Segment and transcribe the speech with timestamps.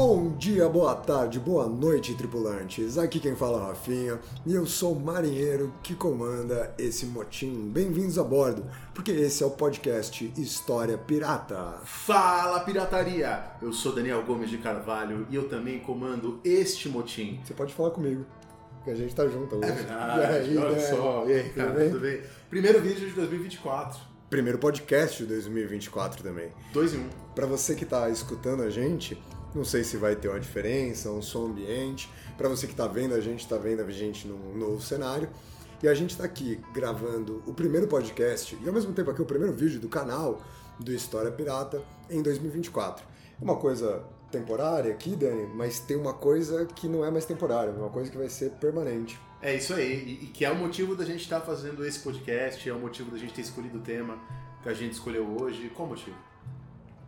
[0.00, 2.96] Bom dia, boa tarde, boa noite, tripulantes.
[2.96, 7.68] Aqui quem fala é Rafinha e eu sou o marinheiro que comanda esse motim.
[7.68, 11.80] Bem-vindos a bordo, porque esse é o podcast História Pirata.
[11.82, 13.42] Fala pirataria!
[13.60, 17.40] Eu sou Daniel Gomes de Carvalho e eu também comando este motim.
[17.42, 18.24] Você pode falar comigo,
[18.84, 19.68] que a gente tá junto hoje.
[19.68, 20.78] É verdade, E aí, olha né?
[20.78, 21.24] só.
[21.26, 21.90] E aí, cara, tudo bem?
[21.90, 22.22] tudo bem?
[22.48, 23.98] Primeiro vídeo de 2024.
[24.30, 26.52] Primeiro podcast de 2024 também.
[26.72, 27.08] Dois em um.
[27.34, 29.20] Para você que tá escutando a gente,
[29.54, 32.10] não sei se vai ter uma diferença, um som ambiente.
[32.36, 35.28] Para você que tá vendo a gente, tá vendo a gente num novo cenário.
[35.82, 39.24] E a gente tá aqui gravando o primeiro podcast e ao mesmo tempo aqui o
[39.24, 40.42] primeiro vídeo do canal
[40.78, 43.04] do História Pirata em 2024.
[43.40, 47.72] É uma coisa temporária aqui, Dani, mas tem uma coisa que não é mais temporária,
[47.72, 49.18] uma coisa que vai ser permanente.
[49.40, 52.72] É isso aí, e, que é o motivo da gente estar fazendo esse podcast, é
[52.72, 54.18] o motivo da gente ter escolhido o tema
[54.62, 55.70] que a gente escolheu hoje.
[55.74, 56.16] Qual motivo?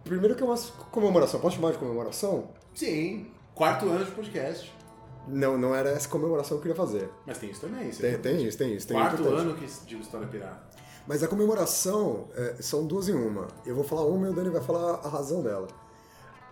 [0.05, 0.56] Primeiro que é uma
[0.91, 2.48] comemoração, posso chamar de comemoração?
[2.75, 4.75] Sim, quarto ano de podcast.
[5.29, 7.09] Não, não era essa comemoração que eu queria fazer.
[7.27, 7.89] Mas tem isso também.
[7.89, 8.89] isso Tem, é tem isso, tem isso.
[8.89, 9.41] Tem Quarto importante.
[9.43, 10.71] ano que digo História Pirata.
[11.06, 13.48] Mas a comemoração é, são duas em uma.
[13.67, 15.69] Eu vou falar uma e o Dani vai falar a razão dela.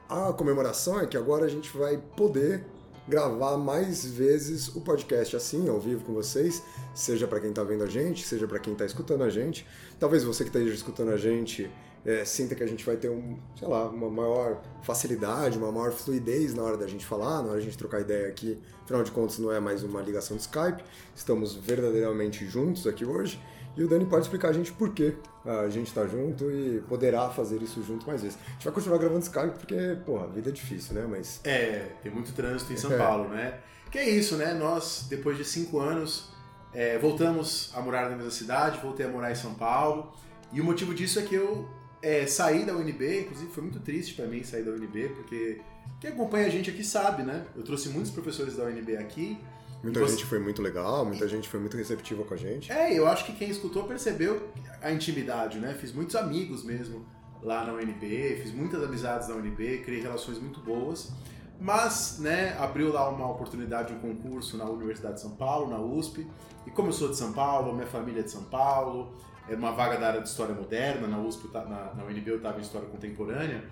[0.08, 2.64] A comemoração é que agora a gente vai poder
[3.06, 6.62] gravar mais vezes o podcast assim, ao vivo com vocês,
[6.94, 9.66] seja para quem tá vendo a gente, seja para quem tá escutando a gente.
[9.98, 11.70] Talvez você que esteja escutando a gente
[12.08, 15.92] é, sinta que a gente vai ter um, sei lá, uma maior facilidade, uma maior
[15.92, 18.58] fluidez na hora da gente falar, na hora da gente trocar ideia aqui.
[18.82, 20.82] Afinal de contas, não é mais uma ligação de Skype,
[21.14, 23.38] estamos verdadeiramente juntos aqui hoje.
[23.76, 25.14] E o Dani pode explicar a gente por que
[25.44, 28.38] a gente tá junto e poderá fazer isso junto mais vezes.
[28.47, 31.06] A gente vai continuar gravando Skype porque, porra, a vida é difícil, né?
[31.08, 32.97] Mas É, tem muito trânsito em São É.
[32.98, 33.60] Paulo, né?
[33.91, 34.54] Que é isso, né?
[34.54, 36.30] Nós, depois de cinco anos,
[36.72, 40.12] é, voltamos a morar na mesma cidade, voltei a morar em São Paulo.
[40.52, 41.68] E o motivo disso é que eu
[42.03, 45.60] é, saí da UNB, inclusive foi muito triste pra mim sair da UNB, porque
[46.00, 47.44] quem acompanha a gente aqui sabe, né?
[47.56, 49.38] Eu trouxe muitos professores da UNB aqui.
[49.82, 52.70] muita E você- gente foi muito legal, muita gente foi muito receptiva com a gente.
[52.72, 54.48] É, eu acho que quem escutou percebeu
[54.82, 55.75] a intimidade, né?
[55.81, 57.04] Fiz muitos amigos mesmo
[57.42, 61.12] lá na UNB, fiz muitas amizades na UNB, criei relações muito boas.
[61.60, 66.25] Mas, né, abriu lá uma oportunidade, um concurso na Universidade de São Paulo, na USP.
[66.66, 69.12] E como eu sou de São Paulo, minha família é de São Paulo,
[69.48, 72.36] é uma vaga da área de História Moderna, na USP, ta- na, na UNB eu
[72.36, 73.64] estava em História Contemporânea,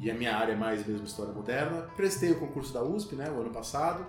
[0.00, 1.82] e a minha área é mais mesmo História Moderna.
[1.96, 4.04] Prestei o concurso da USP, né, o ano passado,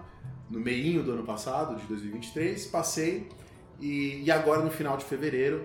[0.50, 3.30] no meinho do ano passado, de 2023, passei,
[3.80, 5.63] e, e agora no final de fevereiro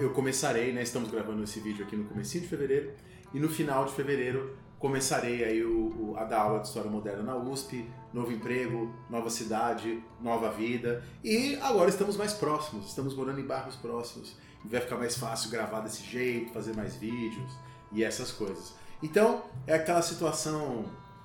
[0.00, 0.82] eu começarei, né?
[0.82, 2.90] Estamos gravando esse vídeo aqui no comecinho de fevereiro
[3.32, 7.22] e no final de fevereiro começarei aí o, o- a dar aula de história moderna
[7.22, 13.40] na USP, novo emprego, nova cidade, nova vida e agora estamos mais próximos, estamos morando
[13.40, 17.50] em bairros próximos e vai ficar mais fácil gravar desse jeito, fazer mais vídeos
[17.92, 18.74] e essas coisas.
[19.02, 20.84] Então é aquela situação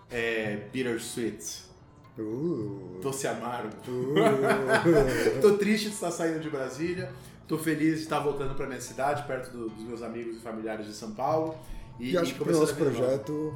[0.09, 1.72] é, bittersweet,
[2.16, 3.75] Uh, doce amargo.
[3.88, 5.41] uh.
[5.41, 7.11] Tô triste de estar saindo de Brasília.
[7.47, 10.85] Tô feliz de estar voltando para minha cidade, perto do- dos meus amigos e familiares
[10.85, 11.55] de São Paulo.
[11.99, 13.55] E, E acho que o nosso projeto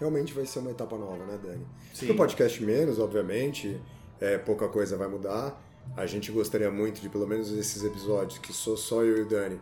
[0.00, 1.66] realmente vai ser uma etapa nova, né, Dani?
[1.92, 2.06] Sim.
[2.06, 3.80] No podcast menos, obviamente,
[4.18, 5.62] é, pouca coisa vai mudar.
[5.96, 9.28] A gente gostaria muito de, pelo menos esses episódios, que sou só eu e o
[9.28, 9.60] Dani,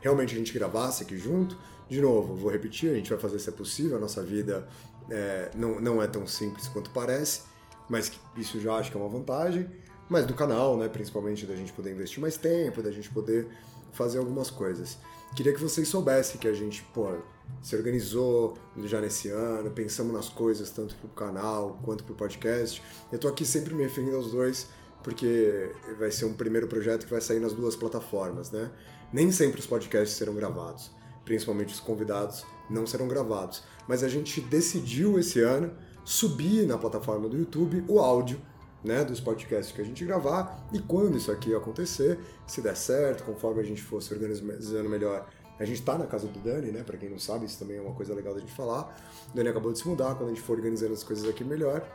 [0.00, 1.56] realmente a gente gravasse aqui junto.
[1.88, 4.66] De novo, vou repetir, a gente vai fazer se é possível, a nossa vida
[5.08, 7.42] é, não, não é tão simples quanto parece,
[7.88, 9.70] mas isso já acho que é uma vantagem.
[10.08, 13.48] Mas do canal, né, principalmente da gente poder investir mais tempo, da gente poder
[13.92, 14.98] fazer algumas coisas.
[15.34, 17.16] Queria que vocês soubessem que a gente, pô,
[17.62, 22.82] se organizou já nesse ano, pensamos nas coisas tanto pro canal quanto pro podcast.
[23.10, 24.68] Eu tô aqui sempre me referindo aos dois,
[25.02, 28.70] porque vai ser um primeiro projeto que vai sair nas duas plataformas, né?
[29.12, 30.90] Nem sempre os podcasts serão gravados,
[31.24, 33.62] principalmente os convidados não serão gravados.
[33.88, 35.72] Mas a gente decidiu esse ano
[36.04, 38.40] subir na plataforma do YouTube o áudio
[38.84, 43.24] né, dos podcasts que a gente gravar e quando isso aqui acontecer, se der certo,
[43.24, 45.28] conforme a gente for se organizando melhor,
[45.58, 47.80] a gente tá na casa do Dani, né, para quem não sabe, isso também é
[47.80, 48.94] uma coisa legal da gente falar.
[49.32, 51.86] O Dani acabou de se mudar, quando a gente for organizando as coisas aqui melhor,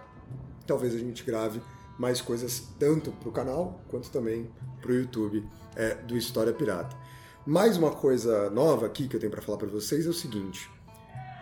[0.65, 1.61] talvez a gente grave
[1.97, 4.49] mais coisas tanto pro canal quanto também
[4.81, 6.95] pro YouTube é, do História Pirata.
[7.45, 10.69] Mais uma coisa nova aqui que eu tenho para falar para vocês é o seguinte: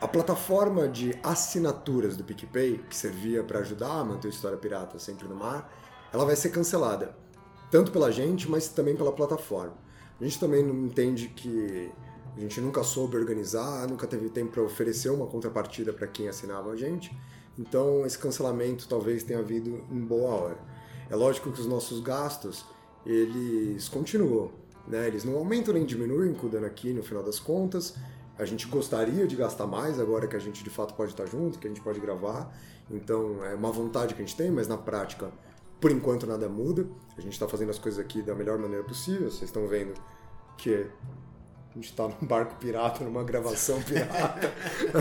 [0.01, 4.97] a plataforma de assinaturas do PicPay, que servia para ajudar a manter a História Pirata
[4.97, 5.71] sempre no mar,
[6.13, 7.15] ela vai ser cancelada.
[7.69, 9.77] Tanto pela gente, mas também pela plataforma.
[10.19, 11.91] A gente também não entende que
[12.35, 16.71] a gente nunca soube organizar, nunca teve tempo para oferecer uma contrapartida para quem assinava
[16.71, 17.15] a gente.
[17.57, 20.57] Então, esse cancelamento talvez tenha havido em boa hora.
[21.09, 22.65] É lógico que os nossos gastos,
[23.05, 24.51] eles continuam,
[24.87, 25.07] né?
[25.07, 27.95] Eles não aumentam nem diminuem, cuidando aqui no final das contas.
[28.37, 31.59] A gente gostaria de gastar mais agora que a gente de fato pode estar junto,
[31.59, 32.55] que a gente pode gravar.
[32.89, 35.29] Então é uma vontade que a gente tem, mas na prática,
[35.81, 36.87] por enquanto nada muda.
[37.17, 39.29] A gente está fazendo as coisas aqui da melhor maneira possível.
[39.29, 39.93] Vocês estão vendo
[40.57, 40.87] que
[41.71, 44.53] a gente está num barco pirata, numa gravação pirata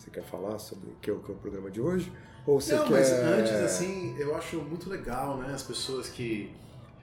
[0.09, 2.11] você quer falar sobre o que é o, que é o programa de hoje?
[2.45, 2.93] Ou você Não, quer...
[2.93, 6.51] mas antes, assim, eu acho muito legal, né, as pessoas que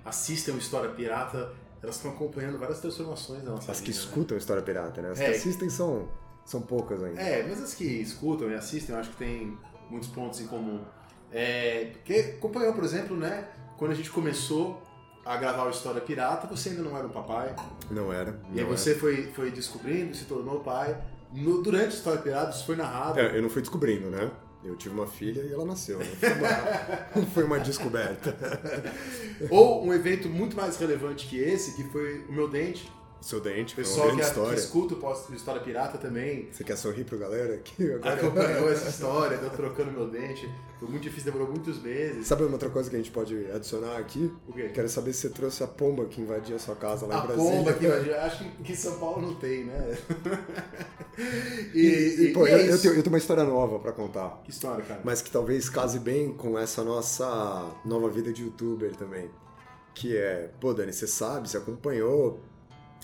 [0.05, 4.35] assistem o História Pirata, elas estão acompanhando várias transformações da nossa As vida, que escutam
[4.35, 4.39] né?
[4.41, 5.11] História Pirata, né?
[5.11, 5.31] As é.
[5.31, 6.09] que assistem são,
[6.45, 7.21] são poucas ainda.
[7.21, 9.57] É, mas as que escutam e assistem, eu acho que tem
[9.89, 10.81] muitos pontos em comum.
[11.33, 13.49] É, porque acompanhou, por exemplo, né?
[13.77, 14.83] Quando a gente começou
[15.25, 17.55] a gravar o História Pirata, você ainda não era um papai.
[17.91, 18.33] Não era.
[18.33, 18.67] Não e aí era.
[18.67, 20.97] você foi, foi descobrindo, se tornou pai.
[21.33, 23.19] No, durante a História Pirata, isso foi narrado.
[23.19, 24.31] É, eu não fui descobrindo, né?
[24.65, 25.99] Eu tive uma filha e ela nasceu.
[25.99, 28.37] Não foi uma, foi uma descoberta.
[29.51, 32.91] Ou um evento muito mais relevante que esse, que foi o meu dente.
[33.21, 34.55] Seu dente, pessoal que, história.
[34.55, 37.57] que escuta o História Pirata também Você quer sorrir pro galera?
[37.59, 40.49] Que acompanhou essa história, eu trocando meu dente.
[40.79, 42.27] Foi muito difícil, demorou muitos meses.
[42.27, 44.31] Sabe uma outra coisa que a gente pode adicionar aqui?
[44.47, 44.69] O quê?
[44.73, 47.27] Quero saber se você trouxe a pomba que invadia a sua casa lá A em
[47.27, 47.51] Brasília.
[47.51, 49.99] pomba aqui, eu acho que- que em São Paulo não tem, né?
[51.75, 52.83] e, E, pô, e é eu, eu isso.
[52.83, 54.41] tenho, eu tenho uma história nova pra contar.
[54.45, 55.01] Que história, cara?
[55.03, 59.31] mas que talvez case bem com essa nossa nova vida de youtuber também.
[59.95, 62.39] Que é, pô, Dani, você sabe, você acompanhou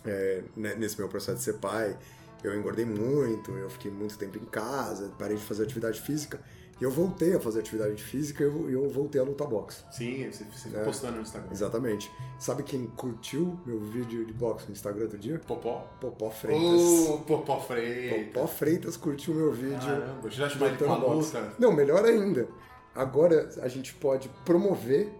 [0.04, 1.96] é, né, nesse meu processo de ser pai.
[2.42, 6.40] Eu engordei muito, eu fiquei muito tempo em casa, parei de fazer atividade física.
[6.80, 9.84] E eu voltei a fazer atividade física e eu, eu voltei a lutar boxe.
[9.92, 10.82] Sim, você, você É.
[10.82, 11.48] postando no Instagram.
[11.52, 12.10] Exatamente.
[12.40, 15.38] Sabe quem curtiu meu vídeo de boxe no Instagram outro dia?
[15.46, 15.86] Popó?
[16.00, 17.08] Popó Freitas.
[17.08, 18.32] Ô, Popó Freitas.
[18.32, 19.78] Popó Freitas curtiu meu vídeo.
[19.78, 21.52] Caramba, já chamou ele pra luta?
[21.56, 22.48] Não, melhor ainda.
[22.92, 25.12] Agora a gente pode promover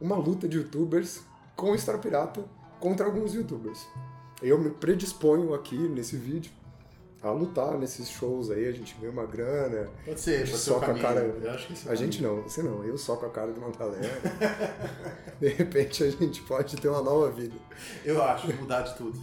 [0.00, 1.20] uma luta de youtubers
[1.54, 2.42] com História Pirata
[2.78, 3.86] contra alguns youtubers.
[4.42, 6.50] Eu me predisponho aqui nesse vídeo
[7.22, 9.88] a lutar nesses shows aí, a gente ganha uma grana.
[10.04, 11.34] Pode ser, pode ser o Soca a cara.
[11.86, 14.20] A gente não, você não, eu soco a cara de uma galera.
[15.38, 17.54] de repente a gente pode ter uma nova vida.
[18.04, 19.20] Eu acho, mudar de tudo.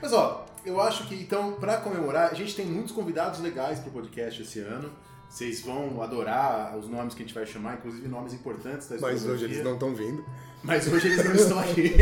[0.00, 3.90] Mas ó, eu acho que então, pra comemorar, a gente tem muitos convidados legais pro
[3.90, 4.90] podcast esse ano.
[5.28, 9.24] Vocês vão adorar os nomes que a gente vai chamar, inclusive nomes importantes da Mas
[9.24, 10.24] hoje eles não estão vindo.
[10.62, 11.92] Mas hoje eles não estão aqui.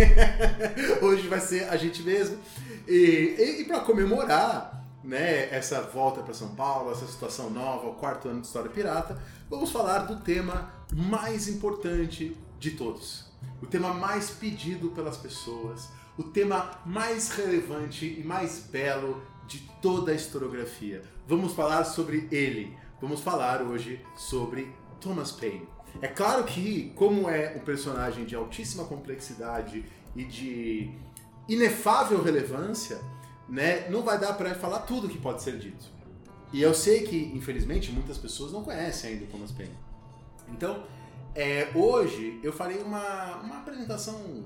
[1.02, 2.38] hoje vai ser a gente mesmo.
[2.86, 7.94] E, e, e para comemorar né, essa volta para São Paulo, essa situação nova, o
[7.94, 9.20] quarto ano de História Pirata,
[9.50, 13.26] vamos falar do tema mais importante de todos.
[13.60, 20.12] O tema mais pedido pelas pessoas, o tema mais relevante e mais belo de toda
[20.12, 21.02] a historiografia.
[21.26, 22.76] Vamos falar sobre ele.
[23.02, 25.68] Vamos falar hoje sobre Thomas Paine.
[26.00, 30.88] É claro que, como é um personagem de altíssima complexidade e de
[31.48, 33.00] inefável relevância,
[33.48, 35.84] né, não vai dar para falar tudo que pode ser dito.
[36.52, 39.76] E eu sei que, infelizmente, muitas pessoas não conhecem ainda Thomas Paine.
[40.48, 40.84] Então,
[41.34, 44.44] é, hoje eu farei uma, uma apresentação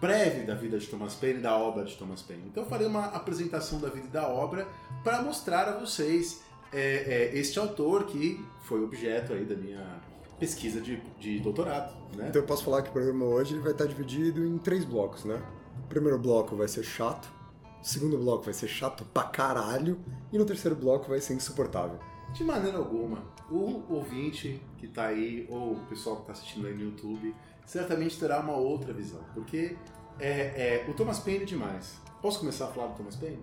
[0.00, 2.44] breve da vida de Thomas Paine e da obra de Thomas Paine.
[2.46, 4.66] Então, eu farei uma apresentação da vida e da obra
[5.04, 6.40] para mostrar a vocês
[6.72, 10.00] é, é, este autor que foi objeto aí da minha
[10.38, 11.94] pesquisa de, de doutorado.
[12.16, 12.28] Né?
[12.28, 15.24] Então eu posso falar que o programa hoje ele vai estar dividido em três blocos,
[15.24, 15.40] né?
[15.84, 17.32] O primeiro bloco vai ser chato,
[17.80, 19.98] o segundo bloco vai ser chato pra caralho,
[20.32, 21.98] e no terceiro bloco vai ser insuportável.
[22.32, 26.74] De maneira alguma, o ouvinte que tá aí, ou o pessoal que tá assistindo aí
[26.74, 27.34] no YouTube,
[27.66, 29.20] certamente terá uma outra visão.
[29.34, 29.76] Porque
[30.18, 31.96] é, é, o Thomas Paine é demais.
[32.20, 33.42] Posso começar a falar do Thomas Paine?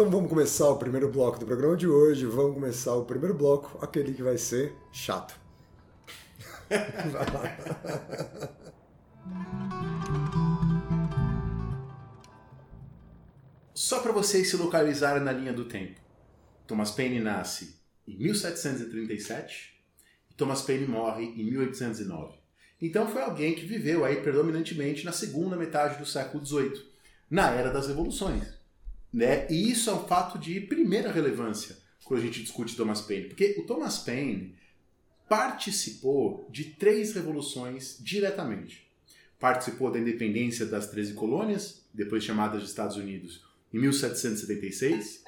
[0.00, 2.24] Então vamos começar o primeiro bloco do programa de hoje.
[2.24, 5.38] Vamos começar o primeiro bloco, aquele que vai ser chato.
[13.74, 16.00] Só para vocês se localizarem na linha do tempo.
[16.66, 17.78] Thomas Paine nasce
[18.08, 19.84] em 1737
[20.30, 22.38] e Thomas Paine morre em 1809.
[22.80, 26.90] Então foi alguém que viveu aí predominantemente na segunda metade do século XVIII,
[27.28, 28.59] na era das revoluções.
[29.12, 29.46] Né?
[29.50, 33.56] E isso é um fato de primeira relevância quando a gente discute Thomas Paine, porque
[33.58, 34.54] o Thomas Paine
[35.28, 38.90] participou de três revoluções diretamente.
[39.38, 45.22] Participou da independência das 13 colônias, depois chamadas de Estados Unidos, em 1776.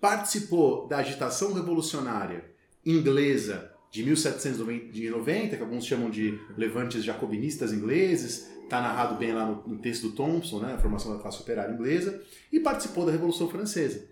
[0.00, 2.44] Participou da agitação revolucionária
[2.86, 9.66] inglesa de 1790, que alguns chamam de levantes jacobinistas ingleses, está narrado bem lá no,
[9.66, 12.22] no, texto do Thompson, né, a formação da classe operária inglesa,
[12.52, 14.06] e participou da Revolução Francesa.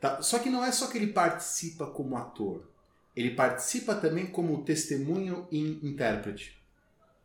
[0.00, 0.22] Tá?
[0.22, 2.62] Só que não é só que ele participa como ator,
[3.16, 6.56] ele participa também como testemunho e intérprete.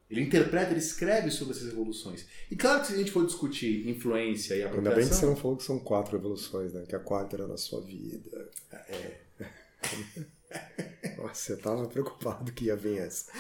[0.10, 2.26] Ele interpreta, ele escreve sobre essas revoluções.
[2.50, 4.92] E claro que se a gente for discutir influência e apropriação...
[4.92, 6.84] Ainda bem que você não falou que são quatro revoluções, né?
[6.88, 8.50] Que a quarta era na sua vida.
[8.72, 9.18] É.
[11.18, 13.32] Nossa, você estava preocupado que ia vir essa.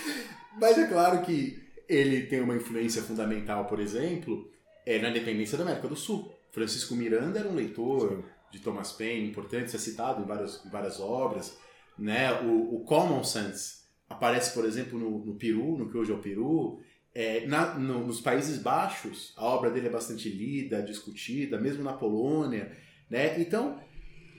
[0.59, 4.49] Mas é claro que ele tem uma influência fundamental, por exemplo,
[4.85, 6.33] é na independência da América do Sul.
[6.51, 8.23] Francisco Miranda era um leitor Sim.
[8.51, 11.57] de Thomas Paine, importante, é citado em várias, em várias obras.
[11.97, 12.31] Né?
[12.41, 16.19] O, o Common Sense aparece, por exemplo, no, no Peru, no que hoje é o
[16.19, 16.79] Peru.
[17.15, 21.93] É, na, no, nos Países Baixos, a obra dele é bastante lida, discutida, mesmo na
[21.93, 22.75] Polônia.
[23.09, 23.39] Né?
[23.39, 23.79] Então,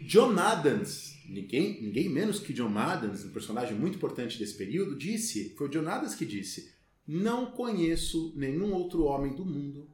[0.03, 5.55] John Adams, ninguém, ninguém menos que John Adams, um personagem muito importante desse período, disse,
[5.57, 6.74] foi o John Adams que disse,
[7.07, 9.91] não conheço nenhum outro homem do mundo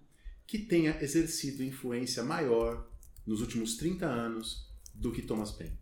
[0.46, 2.88] que tenha exercido influência maior
[3.26, 5.78] nos últimos 30 anos do que Thomas Paine.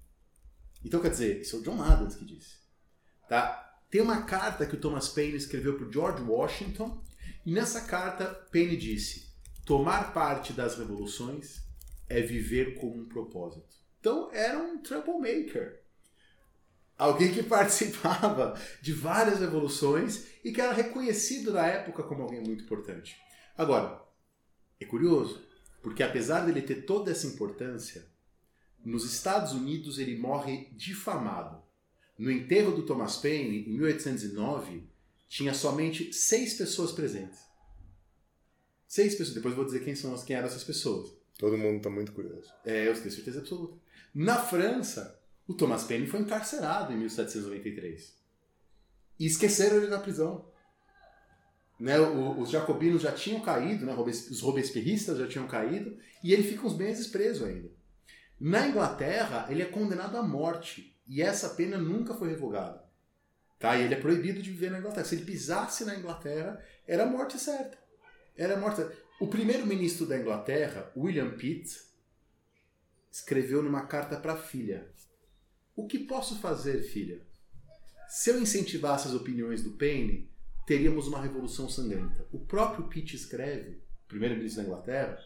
[0.85, 2.59] Então, quer dizer, isso é o John Adams que disse.
[3.29, 3.81] Tá?
[3.91, 7.03] Tem uma carta que o Thomas Paine escreveu para George Washington,
[7.45, 9.33] e nessa carta Paine disse:
[9.65, 11.63] tomar parte das revoluções
[12.09, 13.77] é viver com um propósito.
[14.01, 15.78] Então era um troublemaker.
[16.99, 22.65] Alguém que participava de várias revoluções e que era reconhecido na época como alguém muito
[22.65, 23.17] importante.
[23.57, 24.03] Agora,
[24.81, 25.43] é curioso,
[25.83, 28.07] porque apesar dele ter toda essa importância,
[28.85, 31.63] nos Estados Unidos ele morre difamado.
[32.19, 34.89] No enterro do Thomas Paine, em 1809,
[35.29, 37.39] tinha somente seis pessoas presentes.
[38.89, 39.35] Seis pessoas.
[39.35, 41.13] Depois vou dizer quem são quem eram essas pessoas.
[41.39, 42.53] Todo mundo está muito curioso.
[42.65, 43.77] É, eu tenho certeza absoluta.
[44.13, 48.15] Na França, o Thomas Paine foi encarcerado em 1793.
[49.19, 50.47] E esqueceram ele na prisão.
[51.81, 56.67] Né, os jacobinos já tinham caído, né, os robespierristas já tinham caído, e ele fica
[56.67, 57.71] uns meses preso ainda.
[58.39, 62.85] Na Inglaterra, ele é condenado à morte, e essa pena nunca foi revogada.
[63.59, 63.77] Tá?
[63.77, 65.05] E ele é proibido de viver na Inglaterra.
[65.05, 67.79] Se ele pisasse na Inglaterra, era morte certa.
[68.37, 68.97] Era morte certa.
[69.21, 71.77] O primeiro-ministro da Inglaterra, William Pitt,
[73.11, 74.93] escreveu numa carta para a filha:
[75.79, 77.21] O que posso fazer, filha?
[78.09, 80.29] Se eu incentivasse as opiniões do Paine,
[80.67, 82.27] teríamos uma revolução sangrenta.
[82.33, 85.21] O próprio Pitt escreve, primeiro-ministro da Inglaterra,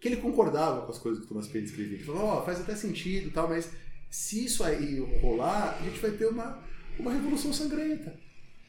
[0.00, 1.98] que ele concordava com as coisas que Thomas Paine escrevia.
[1.98, 3.70] Ele falou: oh, faz até sentido, tal, mas
[4.10, 6.60] se isso aí rolar, a gente vai ter uma,
[6.98, 8.18] uma revolução sangrenta.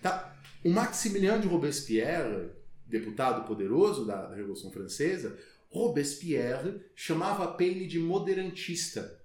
[0.03, 0.39] Tá?
[0.63, 2.51] O Maximilien de Robespierre,
[2.86, 5.36] deputado poderoso da, da Revolução Francesa,
[5.71, 9.16] Robespierre chamava Paine de moderantista.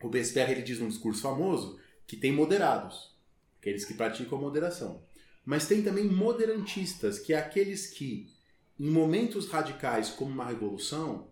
[0.00, 3.16] Robespierre ele diz num discurso famoso que tem moderados,
[3.60, 5.02] aqueles que praticam a moderação.
[5.44, 8.30] Mas tem também moderantistas, que é aqueles que,
[8.78, 11.30] em momentos radicais como uma revolução,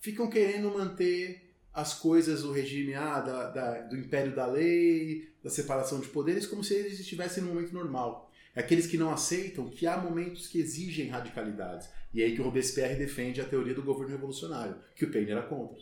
[0.00, 5.50] ficam querendo manter as coisas, o regime ah, da, da, do império da lei, da
[5.50, 8.30] separação de poderes, como se eles estivessem num momento normal.
[8.54, 11.88] É aqueles que não aceitam que há momentos que exigem radicalidades.
[12.12, 15.30] E é aí que o Robespierre defende a teoria do governo revolucionário, que o Paine
[15.30, 15.78] era contra.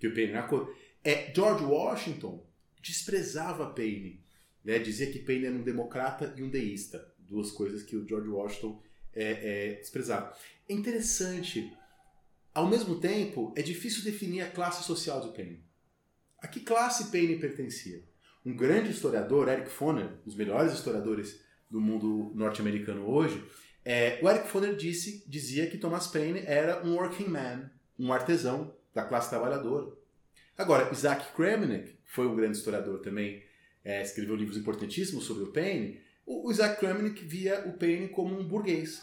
[0.00, 0.74] Que o Paine era contra.
[1.04, 2.44] É, George Washington
[2.80, 4.22] desprezava Paine.
[4.64, 4.78] Né?
[4.78, 7.12] Dizia que Paine era um democrata e um deísta.
[7.18, 8.82] Duas coisas que o George Washington
[9.14, 9.24] é,
[9.70, 10.36] é, desprezava.
[10.68, 11.72] É interessante.
[12.54, 15.64] Ao mesmo tempo, é difícil definir a classe social do Paine.
[16.38, 18.02] A que classe Paine pertencia?
[18.44, 21.40] Um grande historiador, Eric Foner, um dos melhores historiadores
[21.70, 23.42] do mundo norte-americano hoje,
[23.84, 28.74] é, o Eric Foner disse, dizia que Thomas Paine era um working man, um artesão
[28.94, 29.92] da classe trabalhadora.
[30.62, 33.42] Agora, Isaac Kremnick foi um grande historiador também,
[33.84, 36.00] é, escreveu livros importantíssimos sobre o Paine.
[36.24, 39.02] O, Isaac Kremnick via o Paine como um burguês.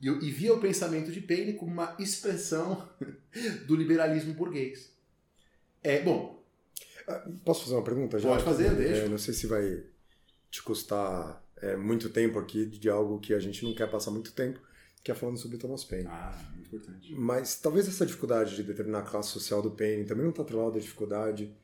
[0.00, 2.88] E, e via o pensamento de Paine como uma expressão
[3.68, 4.92] do liberalismo burguês.
[5.84, 6.42] É, bom.
[7.06, 8.28] Ah, posso fazer uma pergunta já?
[8.28, 9.02] Pode fazer, deixa.
[9.02, 9.84] É, não sei se vai
[10.50, 14.32] te custar é, muito tempo aqui de algo que a gente não quer passar muito
[14.32, 14.60] tempo,
[15.02, 16.06] que é falando sobre Thomas Paine.
[16.08, 17.14] Ah, muito importante.
[17.14, 20.76] Mas talvez essa dificuldade de determinar a classe social do Paine também não está atrelada
[20.76, 21.54] à dificuldade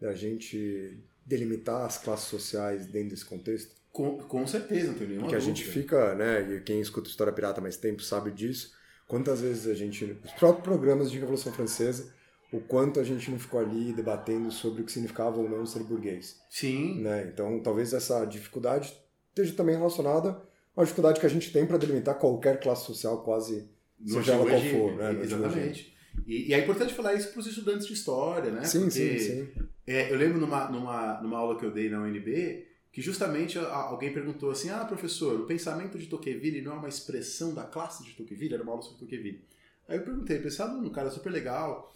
[0.00, 3.74] da gente delimitar as classes sociais dentro desse contexto?
[3.92, 7.32] Com, com certeza, não tem nenhuma Porque a gente fica, né, e quem escuta História
[7.32, 8.72] Pirata há mais tempo sabe disso,
[9.08, 12.14] quantas vezes a gente, os próprios programas de Revolução Francesa,
[12.52, 15.82] o quanto a gente não ficou ali debatendo sobre o que significava ou não ser
[15.82, 16.40] burguês.
[16.48, 17.00] Sim.
[17.00, 17.28] Né?
[17.32, 18.96] Então, talvez essa dificuldade
[19.30, 20.40] esteja também relacionada
[20.76, 23.68] à dificuldade que a gente tem para delimitar qualquer classe social, quase
[23.98, 24.96] no seja ela qual for.
[24.96, 25.22] Né?
[25.22, 25.94] Exatamente.
[26.26, 28.64] E, e, é importante falar isso para os estudantes de história, né?
[28.64, 29.48] Sim, Porque, sim, sim.
[29.86, 32.66] É, eu lembro numa, numa, numa aula que eu dei na UNB
[32.96, 37.52] que justamente alguém perguntou assim: ah, professor, o pensamento de Tocqueville não é uma expressão
[37.52, 38.54] da classe de Tocqueville?
[38.54, 39.44] Era uma aula sobre Tocqueville.
[39.86, 41.92] Aí eu perguntei, pensando num cara super legal,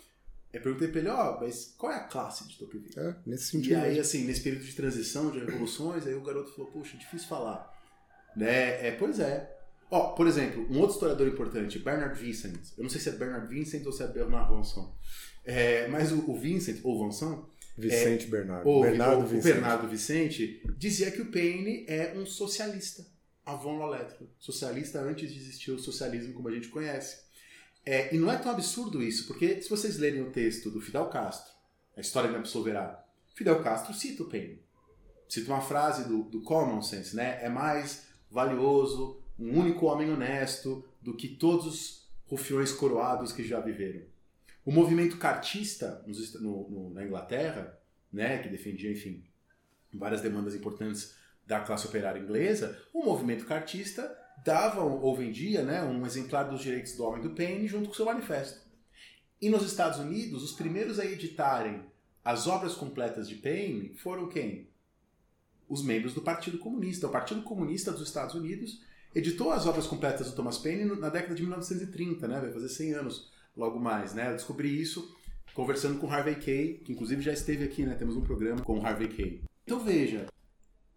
[0.53, 2.93] eu perguntei pra ele, ó, oh, mas qual é a classe de Tocqueville?
[2.99, 3.73] É, nesse sentido.
[3.73, 7.29] E aí, assim, nesse período de transição, de revoluções, aí o garoto falou, puxa, difícil
[7.29, 7.70] falar.
[8.37, 8.87] Né?
[8.87, 9.57] É, pois é.
[9.91, 12.61] Ó, por exemplo, um outro historiador importante, Bernard Vincent.
[12.77, 14.97] Eu não sei se é Bernard Vincent ou se é Bernard Vanson.
[15.45, 18.69] É, mas o, o Vincent, ou Vanson, Vicente é, Bernardo.
[18.69, 19.41] O, Bernardo o, Vicente.
[19.41, 23.05] o Bernardo Vicente dizia que o Paine é um socialista,
[23.45, 24.29] avant la lettre.
[24.39, 27.19] Socialista antes de existir o socialismo como a gente conhece.
[27.85, 31.07] É, e não é tão absurdo isso, porque se vocês lerem o texto do Fidel
[31.07, 31.53] Castro,
[31.97, 34.63] A História me absolverá, Fidel Castro cita o Paine.
[35.29, 37.39] Cita uma frase do, do Common Sense, né?
[37.43, 43.59] É mais valioso um único homem honesto do que todos os rufiões coroados que já
[43.59, 44.03] viveram.
[44.65, 46.05] O movimento cartista
[46.41, 47.79] no, no, na Inglaterra,
[48.13, 49.25] né, que defendia, enfim,
[49.93, 51.15] várias demandas importantes
[51.47, 56.95] da classe operária inglesa, o movimento cartista dava ou vendia né, um exemplar dos direitos
[56.95, 58.61] do homem do Paine junto com seu manifesto.
[59.41, 61.85] E nos Estados Unidos, os primeiros a editarem
[62.25, 64.70] as obras completas de Paine foram quem?
[65.71, 67.07] Os membros do Partido Comunista.
[67.07, 68.83] O Partido Comunista dos Estados Unidos
[69.15, 72.41] editou as obras completas do Thomas Paine na década de 1930, né?
[72.41, 74.29] Vai fazer 100 anos logo mais, né?
[74.29, 75.17] Eu descobri isso
[75.55, 77.95] conversando com Harvey Kay, que inclusive já esteve aqui, né?
[77.95, 79.45] Temos um programa com Harvey Kay.
[79.65, 80.27] Então veja,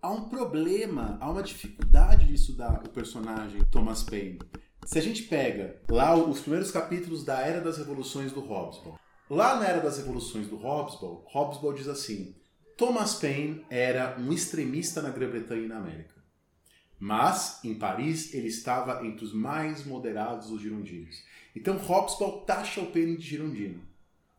[0.02, 4.40] há um problema, há uma dificuldade de estudar o personagem Thomas Paine.
[4.86, 8.98] Se a gente pega lá os primeiros capítulos da Era das Revoluções do Hobsbawm,
[9.30, 12.36] lá na Era das Revoluções do Hobsbawm, Hobsbawm diz assim:
[12.78, 16.14] Thomas Paine era um extremista na Grã-Bretanha e na América.
[17.00, 21.22] Mas, em Paris, ele estava entre os mais moderados dos girondinos.
[21.56, 23.82] Então, Hobsbawm taxa o Paine de girondino.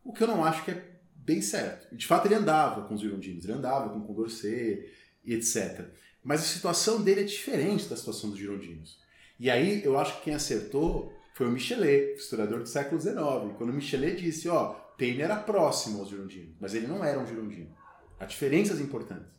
[0.02, 1.94] O que eu não acho que é bem certo.
[1.94, 4.90] De fato, ele andava com os girondinos, ele andava com Condorcet
[5.24, 5.86] e etc.
[6.22, 8.98] Mas a situação dele é diferente da situação dos girondinos.
[9.38, 13.16] E aí, eu acho que quem acertou foi o Michelet, historiador do século XIX.
[13.58, 17.26] Quando o Michelet disse, ó, Paine era próximo aos girondinos, mas ele não era um
[17.26, 17.74] girondino.
[18.18, 19.32] Há diferenças importantes.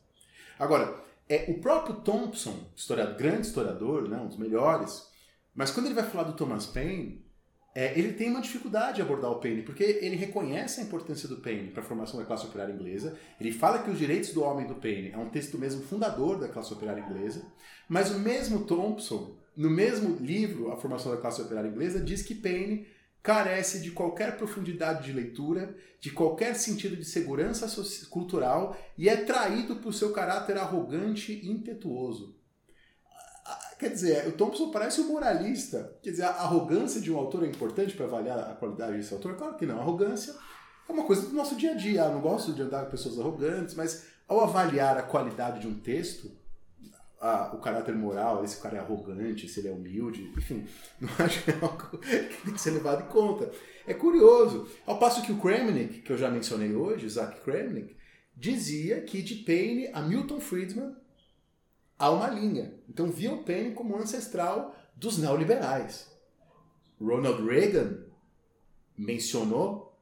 [0.59, 5.07] Agora, é o próprio Thompson, historiador, grande historiador, né, um dos melhores,
[5.53, 7.25] mas quando ele vai falar do Thomas Paine,
[7.73, 11.37] é, ele tem uma dificuldade de abordar o Paine, porque ele reconhece a importância do
[11.37, 13.17] Paine para a formação da classe operária inglesa.
[13.39, 16.47] Ele fala que os direitos do homem do Paine é um texto mesmo fundador da
[16.47, 17.45] classe operária inglesa,
[17.89, 22.35] mas o mesmo Thompson, no mesmo livro, A Formação da Classe Operária Inglesa, diz que
[22.35, 22.87] Paine
[23.25, 27.67] carece de qualquer profundidade de leitura, de qualquer sentido de segurança
[28.07, 32.39] cultural e é traído por seu caráter arrogante e impetuoso.
[33.79, 35.97] Quer dizer, o Thompson parece um moralista.
[36.03, 39.35] Quer dizer, a arrogância de um autor é importante para avaliar a qualidade desse autor?
[39.35, 39.79] Claro que não.
[39.79, 40.35] Arrogância
[40.87, 42.03] é uma coisa do nosso dia a dia.
[42.03, 45.73] Eu não gosto de andar com pessoas arrogantes, mas ao avaliar a qualidade de um
[45.73, 46.31] texto,
[47.25, 50.67] a, o caráter moral, esse cara é arrogante, se ele é humilde, enfim,
[51.01, 53.51] não acho que é algo que tem que ser levado em conta.
[53.87, 54.67] É curioso.
[54.85, 57.95] Ao passo que o Kramnik, que eu já mencionei hoje, Isaac Kramnik,
[58.35, 60.95] dizia que de Paine a Milton Friedman
[61.97, 62.73] há uma linha.
[62.87, 66.11] Então via o Paine como ancestral dos neoliberais.
[67.01, 68.05] Ronald Reagan
[68.97, 69.97] mencionou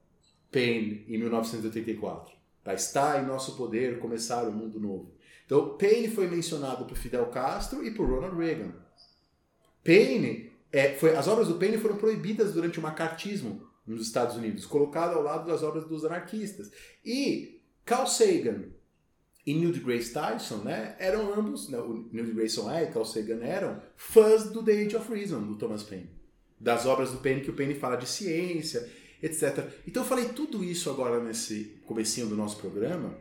[0.52, 2.34] Paine em 1984.
[2.64, 5.14] Tá, está em nosso poder começar o um mundo novo.
[5.46, 8.74] Então, Paine foi mencionado por Fidel Castro e por Ronald Reagan.
[9.84, 14.66] Paine, é, foi, as obras do Paine foram proibidas durante o macartismo nos Estados Unidos,
[14.66, 16.72] colocado ao lado das obras dos anarquistas.
[17.06, 18.64] E Carl Sagan
[19.46, 23.44] e Neil deGrasse Tyson, né, eram ambos, né, o Neil deGrasse é e Carl Sagan
[23.44, 26.10] eram fãs do The Age of Reason, do Thomas Paine.
[26.60, 28.90] Das obras do Paine, que o Paine fala de ciência,
[29.22, 29.70] etc.
[29.86, 33.18] Então eu falei tudo isso agora nesse comecinho do nosso programa,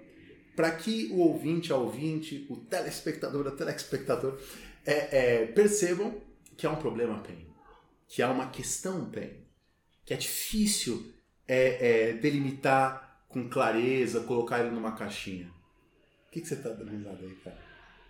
[0.54, 4.38] para que o ouvinte, a ouvinte, o telespectador, a telespectador
[4.84, 6.20] é, é, percebam
[6.56, 7.46] que há um problema PEN,
[8.08, 9.30] que há uma questão PEN,
[10.04, 11.12] que é difícil
[11.46, 15.46] é, é, delimitar com clareza, colocar ele numa caixinha.
[16.26, 17.58] O que, que você está dando risada aí, cara?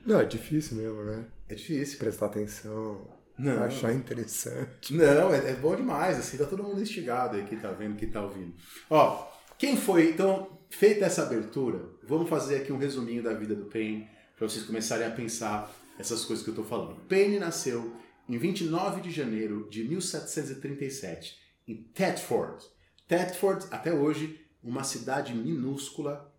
[0.05, 1.27] Não, é difícil mesmo, né?
[1.49, 1.99] É difícil.
[1.99, 4.95] Prestar atenção, não, achar interessante.
[4.95, 8.07] Não, é, é, bom demais, assim, tá todo mundo instigado aí que tá vendo, que
[8.07, 8.53] tá ouvindo.
[8.91, 13.67] Ó, quem foi, então, feita essa abertura, vamos fazer aqui um resuminho da vida do
[13.67, 17.01] Paine, para vocês começarem a pensar essas coisas que eu estou falando.
[17.07, 17.95] Paine nasceu
[18.29, 21.39] em 29 de janeiro de 1737,
[21.69, 22.65] em Thetford.
[23.07, 26.33] Thetford, até hoje, uma cidade minúscula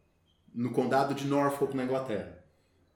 [0.53, 2.43] no condado de Norfolk, na Inglaterra.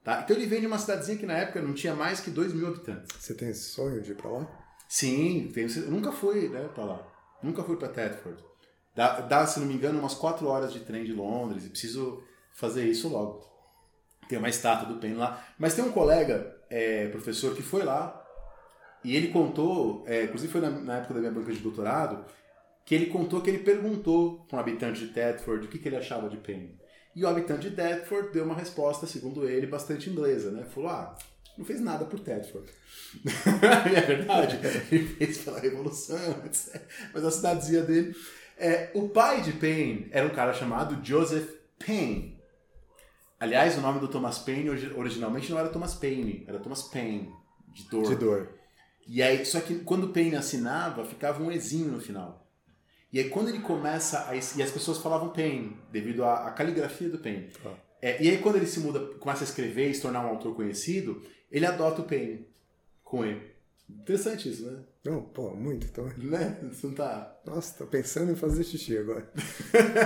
[0.04, 0.22] Tá?
[0.22, 2.66] Então ele vem de uma cidadezinha que na época não tinha mais que 2 mil
[2.66, 3.14] habitantes.
[3.18, 4.64] Você tem sonho de ir para lá?
[4.88, 7.06] Sim, tenho, eu nunca fui né, para lá.
[7.42, 8.42] Nunca fui para Thetford.
[8.94, 12.22] Dá, dá, se não me engano, umas quatro horas de trem de Londres e preciso
[12.58, 13.46] fazer isso logo.
[14.28, 15.42] Tem uma estátua do Paine lá.
[15.58, 18.24] Mas tem um colega, é, professor, que foi lá
[19.04, 22.24] e ele contou, é, inclusive foi na, na, época da minha banca de doutorado,
[22.84, 25.96] que ele contou que ele perguntou para um habitante de Thetford o que, que ele
[25.96, 26.76] achava de Paine.
[27.14, 30.64] E o habitante de Thetford deu uma resposta, segundo ele, bastante inglesa, né?
[30.64, 31.16] Falou, ah,
[31.56, 32.68] não fez nada por Thetford.
[33.94, 34.58] é verdade,
[34.90, 36.82] ele fez pela Revolução, etc.
[37.14, 38.14] Mas a cidadezinha dele...
[38.60, 42.37] É, o pai de Paine era um cara chamado Joseph Paine.
[43.40, 47.32] Aliás, o nome do Thomas Paine originalmente não era Thomas Paine, era Thomas Paine,
[47.72, 48.08] de dor.
[48.08, 48.58] De dor.
[49.06, 52.46] E aí, só que quando o Paine assinava, ficava um ezinho no final.
[53.12, 57.08] E aí quando ele começa a, e as pessoas falavam Paine devido à, à caligrafia
[57.08, 57.50] do Paine.
[57.64, 57.74] Ah.
[58.02, 60.54] É, e aí quando ele se muda, começa a escrever e se tornar um autor
[60.54, 62.46] conhecido, ele adota o Paine
[63.02, 63.54] com ele.
[63.88, 64.82] Interessante isso, né?
[65.04, 65.86] Não, pô, muito.
[65.86, 66.06] Então...
[66.18, 66.58] Né?
[66.62, 67.40] Você não tá...
[67.46, 69.30] Nossa, tô pensando em fazer xixi agora.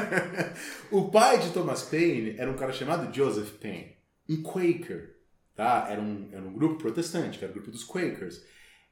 [0.90, 3.96] o pai de Thomas Paine era um cara chamado Joseph Paine,
[4.28, 5.16] um Quaker.
[5.54, 5.86] Tá?
[5.90, 8.42] Era, um, era um grupo protestante, que era o grupo dos Quakers.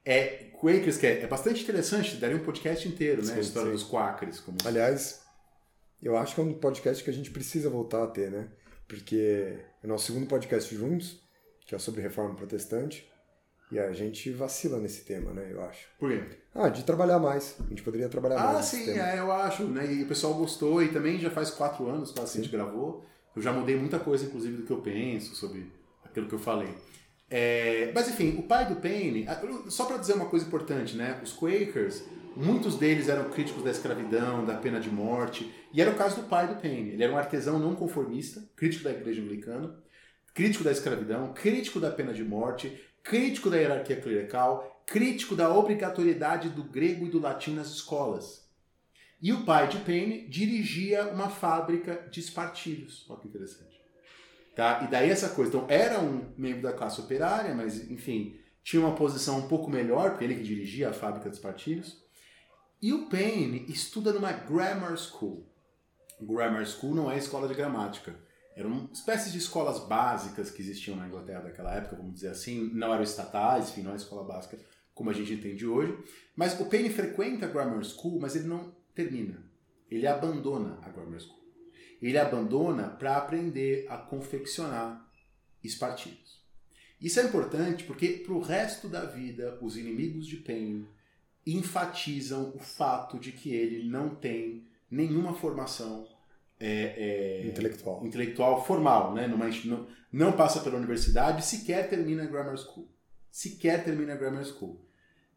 [0.03, 3.33] É, Quakers, que é, é bastante interessante, daria um podcast inteiro, né?
[3.33, 3.77] Sim, a história sim.
[3.77, 4.39] dos Quakers.
[4.39, 4.57] Como...
[4.65, 5.21] Aliás,
[6.01, 8.49] eu acho que é um podcast que a gente precisa voltar a ter, né?
[8.87, 11.21] Porque é o nosso segundo podcast juntos,
[11.65, 13.09] que é sobre reforma protestante,
[13.71, 15.47] e a gente vacila nesse tema, né?
[15.49, 15.87] Eu acho.
[15.97, 16.23] Por quê?
[16.53, 17.55] Ah, de trabalhar mais.
[17.59, 18.57] A gente poderia trabalhar ah, mais.
[18.57, 19.91] Ah, sim, é, eu acho, né?
[19.91, 23.05] E o pessoal gostou, e também já faz quatro anos que a gente gravou.
[23.35, 25.71] Eu já mudei muita coisa, inclusive, do que eu penso sobre
[26.03, 26.69] aquilo que eu falei.
[27.29, 29.25] É, mas enfim, o pai do Paine,
[29.69, 31.17] só para dizer uma coisa importante, né?
[31.23, 32.03] Os Quakers,
[32.35, 36.27] muitos deles eram críticos da escravidão, da pena de morte, e era o caso do
[36.27, 36.89] pai do Paine.
[36.89, 39.73] Ele era um artesão não conformista, crítico da igreja anglicana,
[40.33, 46.49] crítico da escravidão, crítico da pena de morte, crítico da hierarquia clerical, crítico da obrigatoriedade
[46.49, 48.49] do grego e do latim nas escolas.
[49.21, 53.05] E o pai de Paine dirigia uma fábrica de espartilhos.
[53.07, 53.79] Olha que interessante.
[54.55, 54.83] Tá?
[54.83, 55.49] E daí essa coisa.
[55.49, 60.11] Então, era um membro da classe operária, mas, enfim, tinha uma posição um pouco melhor,
[60.11, 62.03] porque ele que dirigia a fábrica dos partilhos.
[62.81, 65.47] E o Paine estuda numa grammar school.
[66.19, 68.15] Grammar school não é escola de gramática.
[68.55, 72.69] Eram espécies de escolas básicas que existiam na Inglaterra daquela época, vamos dizer assim.
[72.73, 74.59] Não eram estatais, enfim, não é escola básica
[74.93, 75.97] como a gente entende hoje.
[76.35, 79.43] Mas o Paine frequenta a grammar school, mas ele não termina.
[79.89, 81.41] Ele abandona a grammar school
[82.01, 85.07] ele abandona para aprender a confeccionar
[85.63, 86.41] espartilhos.
[86.99, 90.87] Isso é importante porque para o resto da vida os inimigos de Paine
[91.45, 96.07] enfatizam o fato de que ele não tem nenhuma formação
[96.61, 98.05] é, é, intelectual.
[98.05, 99.25] intelectual formal, né?
[99.25, 102.87] Numa, não, não passa pela universidade, sequer termina a grammar school,
[103.31, 104.79] sequer termina a grammar school.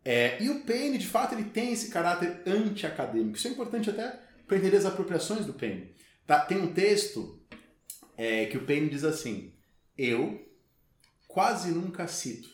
[0.05, 3.39] É, e o Paine, de fato, ele tem esse caráter anti-acadêmico.
[3.39, 5.95] Isso é importante até para entender as apropriações do Paine.
[6.27, 7.41] Tá, tem um texto
[8.17, 9.55] é, que o Paine diz assim:
[9.97, 10.47] Eu
[11.27, 12.51] quase nunca cito.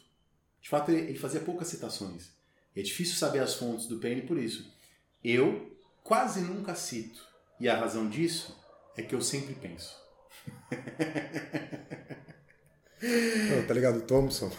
[0.61, 2.30] De fato, ele, ele fazia poucas citações.
[2.76, 4.72] É difícil saber as fontes do Paine por isso.
[5.24, 7.28] Eu quase nunca cito.
[7.59, 8.60] E a razão disso
[8.96, 9.96] é que eu sempre penso.
[13.03, 14.03] Não, tá ligado?
[14.03, 14.50] Thompson.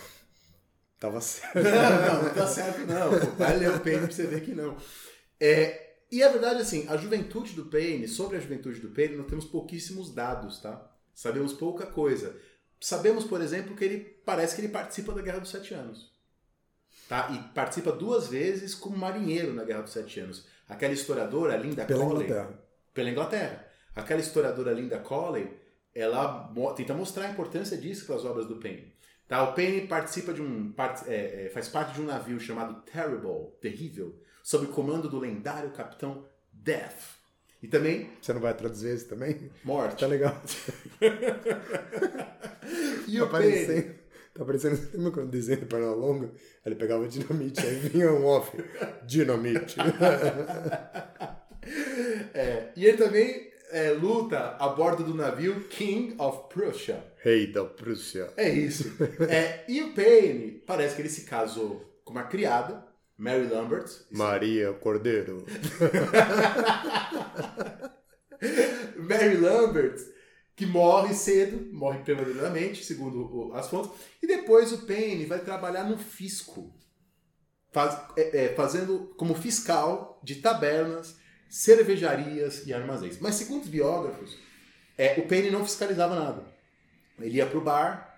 [0.99, 1.55] Tava certo.
[1.55, 3.11] Não, não, não tá certo, não.
[3.11, 4.77] o Paine pra você ver que não.
[5.39, 9.25] É, e a verdade, assim, a juventude do Paine, sobre a juventude do Paine, nós
[9.25, 10.91] temos pouquíssimos dados, tá?
[11.13, 12.35] Sabemos pouca coisa.
[12.79, 16.11] Sabemos, por exemplo, que ele parece que ele participa da Guerra dos Sete Anos.
[17.09, 17.29] Tá?
[17.31, 20.45] E participa duas vezes como marinheiro na Guerra dos Sete Anos.
[20.69, 22.25] Aquela historiadora, Linda pela Colley.
[22.25, 22.59] Inglaterra.
[22.93, 23.70] Pela Inglaterra.
[23.95, 25.49] Aquela historiadora, Linda Colley,
[25.93, 28.93] ela tenta mostrar a importância disso para as obras do Paine.
[29.27, 29.43] Tá?
[29.43, 30.73] O Paine participa de um,
[31.07, 35.71] é, é, faz parte de um navio chamado Terrible, terrível, sob o comando do lendário
[35.71, 37.19] capitão Death.
[37.61, 38.09] E também.
[38.19, 39.51] Você não vai traduzir esse também?
[39.63, 39.99] Morte.
[39.99, 40.41] Tá legal.
[43.07, 43.95] e tá o parecendo,
[44.33, 46.31] Tá parecendo lembra quando desenho de perna longa?
[46.65, 48.51] Ele pegava dinamite, aí vinha um off.
[49.05, 49.75] Dinamite.
[52.33, 57.03] é, e ele também é, luta a bordo do navio King of Prussia.
[57.17, 58.31] Rei da Prússia.
[58.35, 58.91] É isso.
[59.29, 62.85] É, e o Paine, parece que ele se casou com uma criada
[63.17, 63.87] Mary Lambert.
[64.09, 65.45] Maria Cordeiro.
[68.97, 69.99] Mary Lambert,
[70.55, 75.97] que morre cedo, morre prematuramente, segundo as fontes, e depois o Paine vai trabalhar no
[75.97, 76.73] fisco,
[77.71, 81.20] faz, é, é, fazendo como fiscal de tabernas,
[81.51, 83.19] cervejarias e armazéns.
[83.19, 84.37] Mas segundo os biógrafos,
[84.97, 86.45] é, o Paine não fiscalizava nada.
[87.19, 88.17] Ele ia pro bar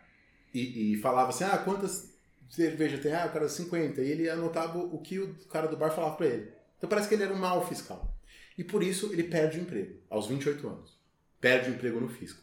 [0.54, 2.14] e, e falava assim, ah, quantas
[2.48, 5.90] cerveja tem, ah, o cara 50, e ele anotava o que o cara do bar
[5.90, 6.52] falava para ele.
[6.78, 8.16] Então parece que ele era um mau fiscal.
[8.56, 10.96] E por isso ele perde o emprego, aos 28 anos.
[11.42, 12.40] Perde o emprego no fisco.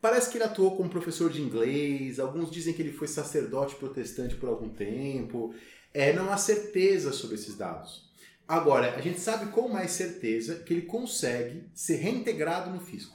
[0.00, 4.36] Parece que ele atuou como professor de inglês, alguns dizem que ele foi sacerdote protestante
[4.36, 5.52] por algum tempo.
[5.92, 8.07] É, não há certeza sobre esses dados.
[8.48, 13.14] Agora, a gente sabe com mais certeza que ele consegue ser reintegrado no fisco.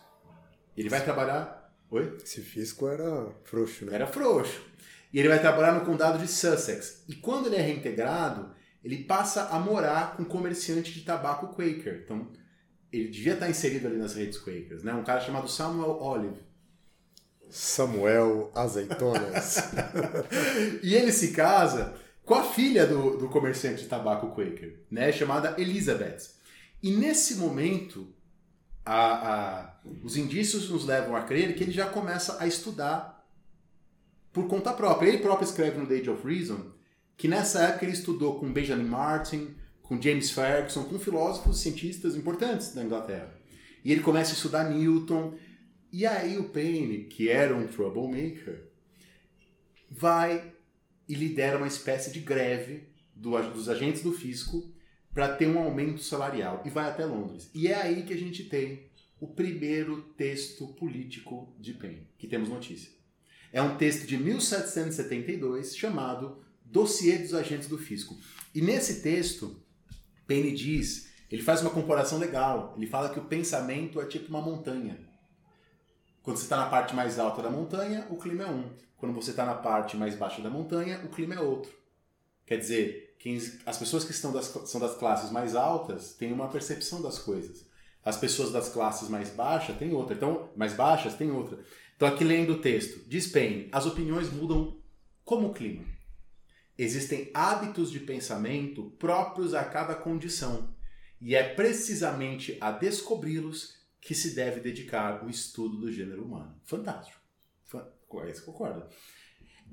[0.77, 1.73] Ele vai trabalhar.
[1.89, 2.17] Oi?
[2.23, 3.95] Esse fisco era frouxo, né?
[3.95, 4.61] Era frouxo.
[5.11, 7.03] E ele vai trabalhar no condado de Sussex.
[7.07, 12.03] E quando ele é reintegrado, ele passa a morar com um comerciante de tabaco Quaker.
[12.05, 12.31] Então,
[12.91, 14.93] ele devia estar inserido ali nas redes Quakers, né?
[14.93, 16.41] Um cara chamado Samuel Olive.
[17.49, 19.57] Samuel Azeitonas.
[20.83, 25.11] e ele se casa com a filha do, do comerciante de tabaco Quaker, né?
[25.11, 26.31] Chamada Elizabeth.
[26.81, 28.13] E nesse momento,
[28.85, 33.25] a, a, os indícios nos levam a crer que ele já começa a estudar
[34.31, 35.07] por conta própria.
[35.07, 36.71] Ele próprio escreve no The Age of Reason
[37.15, 42.15] que nessa época ele estudou com Benjamin Martin, com James Ferguson, com filósofos e cientistas
[42.15, 43.33] importantes da Inglaterra.
[43.83, 45.35] E ele começa a estudar Newton.
[45.91, 48.63] E aí o Paine, que era um troublemaker,
[49.89, 50.52] vai
[51.07, 54.71] e lidera uma espécie de greve do, dos agentes do fisco
[55.13, 57.49] para ter um aumento salarial e vai até Londres.
[57.53, 58.87] E é aí que a gente tem
[59.19, 62.91] o primeiro texto político de Paine, que temos notícia.
[63.51, 68.17] É um texto de 1772 chamado Dossiê dos Agentes do Fisco.
[68.53, 69.61] E nesse texto,
[70.25, 72.73] Paine diz, ele faz uma comparação legal.
[72.75, 74.99] Ele fala que o pensamento é tipo uma montanha.
[76.23, 78.71] Quando você está na parte mais alta da montanha, o clima é um.
[78.95, 81.69] Quando você está na parte mais baixa da montanha, o clima é outro.
[82.45, 86.47] Quer dizer, quem, as pessoas que estão das, são das classes mais altas têm uma
[86.47, 87.65] percepção das coisas.
[88.05, 90.15] As pessoas das classes mais baixas têm outra.
[90.15, 91.59] Então, mais baixas têm outra.
[91.97, 94.77] Então, aqui lendo o texto, diz Paine, as opiniões mudam
[95.25, 95.83] como o clima.
[96.77, 100.73] Existem hábitos de pensamento próprios a cada condição,
[101.21, 106.53] e é precisamente a descobri-los que se deve dedicar o estudo do gênero humano.
[106.65, 107.19] Fantástico.
[107.65, 108.89] Você concorda?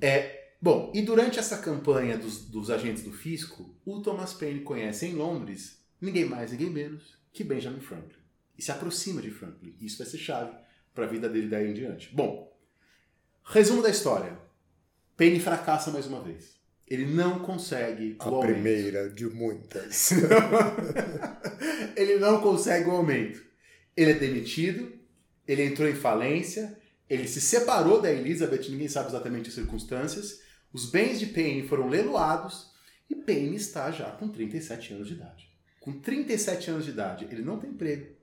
[0.00, 5.06] É, bom, e durante essa campanha dos, dos agentes do fisco, o Thomas Paine conhece
[5.06, 8.20] em Londres ninguém mais, ninguém menos que Benjamin Franklin.
[8.56, 9.74] E se aproxima de Franklin.
[9.80, 10.56] Isso vai ser chave
[10.94, 12.14] para a vida dele daí em diante.
[12.14, 12.56] Bom,
[13.44, 14.38] resumo da história.
[15.16, 16.54] Paine fracassa mais uma vez.
[16.86, 20.12] Ele não consegue a o primeira de muitas.
[21.96, 23.49] ele não consegue o aumento.
[23.96, 24.92] Ele é demitido,
[25.46, 30.40] ele entrou em falência, ele se separou da Elizabeth, ninguém sabe exatamente as circunstâncias.
[30.72, 32.70] Os bens de Paine foram leiloados
[33.08, 35.50] e Paine está já com 37 anos de idade.
[35.80, 38.16] Com 37 anos de idade, ele não tem emprego, ele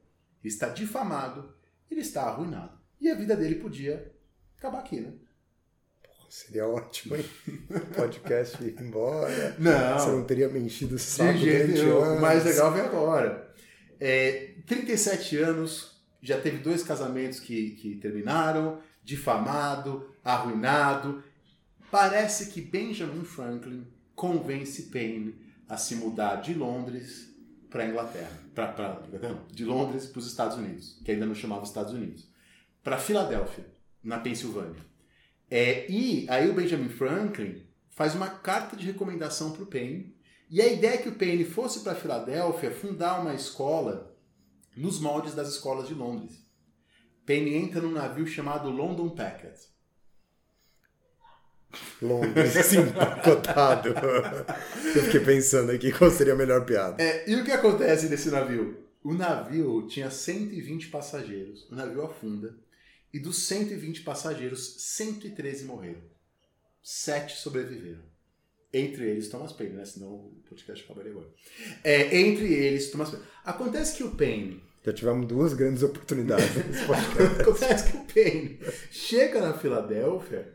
[0.44, 1.54] está difamado,
[1.92, 2.78] ele está arruinado.
[3.02, 4.12] E a vida dele podia
[4.58, 5.14] acabar aqui, né?
[6.30, 7.26] Seria ótimo, hein?
[7.96, 9.56] Podcast ir embora.
[9.58, 9.98] Não.
[9.98, 12.18] Você não teria me enchido o saco durante anos.
[12.18, 13.54] O mais legal vem agora.
[14.00, 21.24] É, 37 anos, já teve dois casamentos que, que terminaram, difamado, arruinado.
[21.90, 25.36] Parece que Benjamin Franklin convence Paine
[25.70, 27.34] a se mudar de Londres
[27.70, 28.44] para a Inglaterra.
[28.54, 29.02] Pra, pra,
[29.50, 32.30] de Londres para os Estados Unidos, que ainda não chamava Estados Unidos.
[32.84, 33.66] Para Filadélfia,
[34.04, 34.86] na Pensilvânia.
[35.50, 40.14] É, e aí o Benjamin Franklin faz uma carta de recomendação para o Paine.
[40.50, 44.17] E a ideia é que o Paine fosse para Filadélfia fundar uma escola
[44.78, 46.46] nos moldes das escolas de Londres.
[47.26, 49.58] Paine entra num navio chamado London Packet.
[52.02, 53.90] Londres, assim, empacotado.
[54.96, 57.02] Eu fiquei pensando aqui qual seria a melhor piada.
[57.02, 58.86] É, e o que acontece nesse navio?
[59.04, 61.70] O navio tinha 120 passageiros.
[61.70, 62.56] O navio afunda.
[63.14, 66.02] E dos 120 passageiros, 113 morreram.
[66.82, 68.04] Sete sobreviveram.
[68.72, 69.86] Entre eles, Thomas Paine, né?
[69.86, 71.30] Senão o podcast acabaria agora.
[71.84, 73.26] É, entre eles, Thomas Paine.
[73.44, 74.62] Acontece que o Paine.
[74.88, 76.48] Já tivemos duas grandes oportunidades.
[77.42, 78.58] Acontece que o Paine
[78.90, 80.48] chega na Filadélfia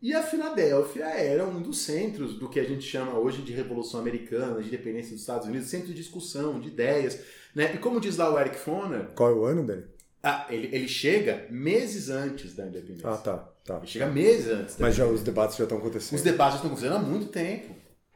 [0.00, 3.98] e a Filadélfia era um dos centros do que a gente chama hoje de Revolução
[3.98, 7.18] Americana, de independência dos Estados Unidos, centro de discussão, de ideias.
[7.56, 7.74] Né?
[7.74, 9.06] E como diz lá o Eric Foner.
[9.16, 9.86] Qual é o ano dele?
[10.22, 13.10] Ah, ele, ele chega meses antes da independência.
[13.10, 13.38] Ah, tá.
[13.64, 13.78] tá.
[13.78, 14.76] Ele chega meses antes.
[14.78, 16.16] Mas já os debates já estão acontecendo.
[16.16, 17.74] Os debates já estão acontecendo há muito tempo.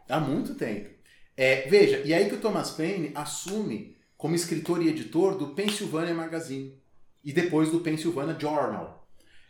[0.09, 0.91] Há muito tempo.
[1.37, 6.15] É, veja, e aí que o Thomas Paine assume como escritor e editor do Pennsylvania
[6.15, 6.75] Magazine
[7.25, 9.07] e depois do Pennsylvania Journal.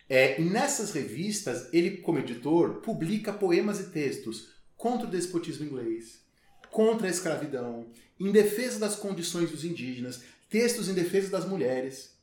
[0.08, 6.20] É, nessas revistas, ele, como editor, publica poemas e textos contra o despotismo inglês,
[6.70, 7.86] contra a escravidão,
[8.18, 12.14] em defesa das condições dos indígenas, textos em defesa das mulheres.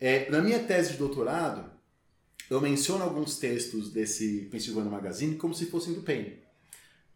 [0.00, 1.70] É, na minha tese de doutorado,
[2.48, 6.38] eu menciono alguns textos desse Pennsylvania Magazine como se fossem do Paine.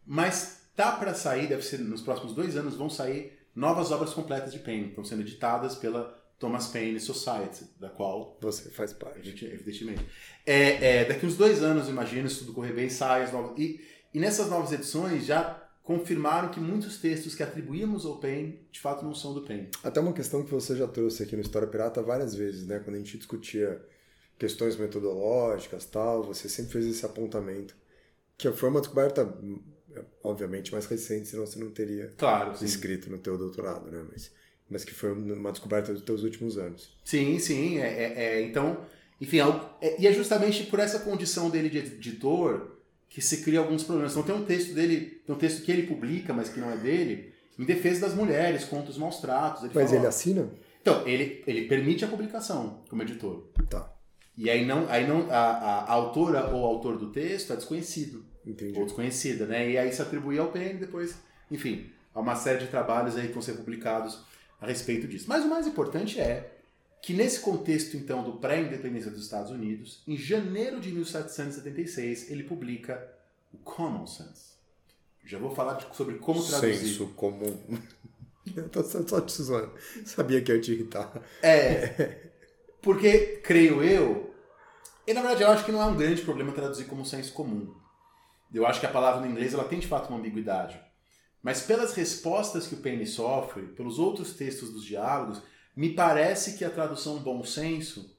[0.05, 4.51] Mas tá para sair, deve ser nos próximos dois anos, vão sair novas obras completas
[4.51, 4.89] de Paine.
[4.89, 9.29] Estão sendo editadas pela Thomas Paine Society, da qual você faz parte.
[9.45, 10.05] Evidentemente.
[10.45, 13.57] É, é, daqui uns dois anos, imagino, se tudo correr bem, sai as novas.
[13.59, 13.79] E,
[14.13, 19.03] e nessas novas edições já confirmaram que muitos textos que atribuímos ao Paine, de fato,
[19.03, 19.69] não são do Paine.
[19.83, 22.79] Até uma questão que você já trouxe aqui no História Pirata várias vezes, né?
[22.79, 23.79] Quando a gente discutia
[24.39, 27.75] questões metodológicas tal, você sempre fez esse apontamento.
[28.35, 29.37] Que foi uma descoberta,
[30.23, 34.03] obviamente, mais recente, senão você não teria claro, escrito no teu doutorado, né?
[34.11, 34.31] Mas,
[34.69, 36.95] mas que foi uma descoberta dos teus últimos anos.
[37.03, 37.79] Sim, sim.
[37.79, 38.85] É, é, é então,
[39.19, 39.39] enfim,
[39.81, 42.77] é, e é justamente por essa condição dele de editor
[43.09, 44.13] que se cria alguns problemas.
[44.13, 46.77] Então tem um texto dele, tem um texto que ele publica, mas que não é
[46.77, 49.63] dele, em defesa das mulheres, contra os maus tratos.
[49.63, 50.49] Ele mas fala, ele assina?
[50.81, 53.49] Então, ele, ele permite a publicação como editor.
[53.69, 53.93] Tá.
[54.37, 58.25] E aí não, aí não a, a, a autora ou autor do texto é desconhecido.
[58.45, 58.77] Entendi.
[58.77, 59.69] Ou desconhecida, né?
[59.69, 61.15] E aí se atribui ao PN depois,
[61.49, 64.23] enfim, há uma série de trabalhos aí que vão ser publicados
[64.59, 65.25] a respeito disso.
[65.27, 66.51] Mas o mais importante é
[67.01, 73.07] que nesse contexto então do pré-independência dos Estados Unidos, em janeiro de 1776, ele publica
[73.53, 74.51] o Common Sense.
[75.25, 76.77] Já vou falar de, sobre como traduzir.
[76.77, 77.57] Senso comum.
[78.55, 79.71] Eu tô só te zoando.
[80.03, 81.21] Sabia que ia te irritar.
[81.43, 82.31] É.
[82.81, 84.33] Porque, creio eu,
[85.05, 87.71] e na verdade eu acho que não é um grande problema traduzir como senso comum.
[88.53, 90.79] Eu acho que a palavra no inglês ela tem de fato uma ambiguidade.
[91.41, 95.41] Mas pelas respostas que o Penny sofre, pelos outros textos dos diálogos,
[95.75, 98.15] me parece que a tradução bom senso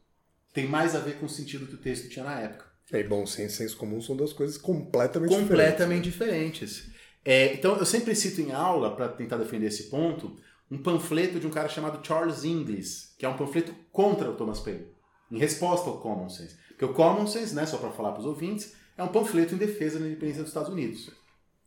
[0.52, 2.66] tem mais a ver com o sentido que o texto tinha na época.
[2.92, 6.76] É, e bom senso e senso comum são duas coisas completamente, completamente diferentes.
[6.76, 7.02] diferentes.
[7.24, 10.36] É, então eu sempre cito em aula, para tentar defender esse ponto,
[10.70, 14.58] um panfleto de um cara chamado Charles Inglis, que é um panfleto contra o Thomas
[14.58, 14.86] Paine,
[15.30, 16.56] em resposta ao Common Sense.
[16.68, 19.58] Porque o Common Sense, né, só para falar para os ouvintes, é um panfleto em
[19.58, 21.10] defesa da independência dos Estados Unidos,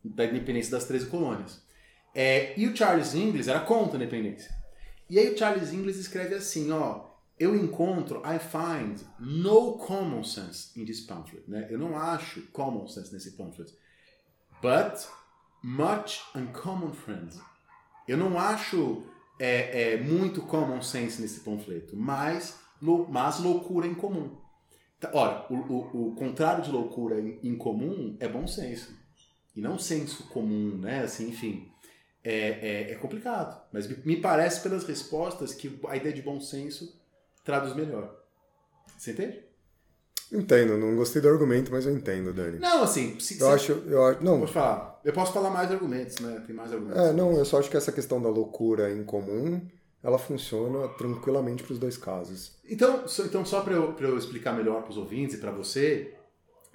[0.04, 1.62] da independência das 13 colônias.
[2.14, 4.54] É, e o Charles Inglis era contra a independência.
[5.10, 7.06] E aí o Charles Inglis escreve assim, ó,
[7.38, 11.44] eu encontro, I find no common sense in this pamphlet.
[11.48, 11.68] Né?
[11.70, 13.74] Eu não acho common sense nesse pamphlet.
[14.62, 15.06] But
[15.62, 17.40] much uncommon friends.
[18.08, 19.04] Eu não acho
[19.40, 24.38] é, é, muito common sense nesse panfleto, mas, mas loucura em comum.
[25.06, 28.94] Tá, ora, o, o, o, contrário de loucura em, comum é bom senso.
[29.56, 31.04] E não senso comum, né?
[31.04, 31.70] Assim, enfim,
[32.24, 33.62] é, é, é complicado.
[33.72, 37.00] Mas me parece pelas respostas que a ideia de bom senso
[37.44, 38.16] traduz melhor.
[38.98, 39.44] Você entende?
[40.32, 42.58] Entendo, não gostei do argumento, mas eu entendo, Dani.
[42.58, 44.40] Não, assim, se, eu acho, eu acho, não.
[44.40, 45.00] Pode falar.
[45.04, 46.44] Eu posso falar mais argumentos, né?
[46.46, 47.00] Tem mais argumentos.
[47.00, 49.62] É, não, eu só acho que essa questão da loucura em comum,
[50.06, 52.54] ela funciona tranquilamente para os dois casos.
[52.64, 56.14] Então, então só para eu, eu explicar melhor para os ouvintes e para você,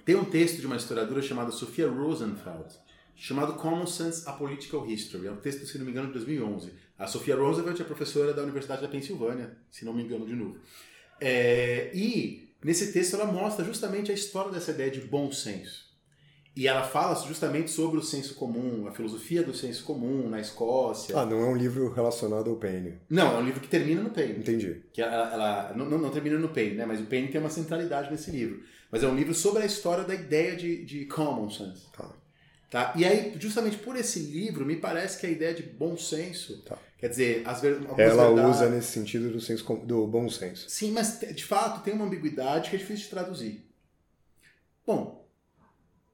[0.05, 2.75] tem um texto de uma historiadora chamada Sofia Rosenfeld,
[3.15, 5.27] chamado Common Sense: A Political History.
[5.27, 6.73] É um texto, se não me engano, de 2011.
[6.99, 10.59] A Sofia Roosevelt é professora da Universidade da Pensilvânia, se não me engano de novo.
[11.19, 15.90] É, e Nesse texto ela mostra justamente a história dessa ideia de bom senso.
[16.53, 21.17] E ela fala justamente sobre o senso comum, a filosofia do senso comum na Escócia.
[21.17, 22.99] Ah, não é um livro relacionado ao Paine.
[23.09, 24.39] Não, é um livro que termina no Paine.
[24.39, 24.81] Entendi.
[24.91, 26.85] Que ela, ela não, não, termina no Paine, né?
[26.85, 28.61] Mas o Paine tem uma centralidade nesse livro.
[28.91, 31.87] Mas é um livro sobre a história da ideia de, de common sense.
[31.95, 32.11] Tá.
[32.69, 32.93] Tá?
[32.95, 36.77] E aí, justamente por esse livro, me parece que a ideia de bom senso tá.
[36.97, 38.57] Quer dizer, as ver, Ela verdades...
[38.57, 40.69] usa nesse sentido do, senso, do bom senso.
[40.69, 43.65] Sim, mas de fato tem uma ambiguidade que é difícil de traduzir.
[44.85, 45.20] Bom,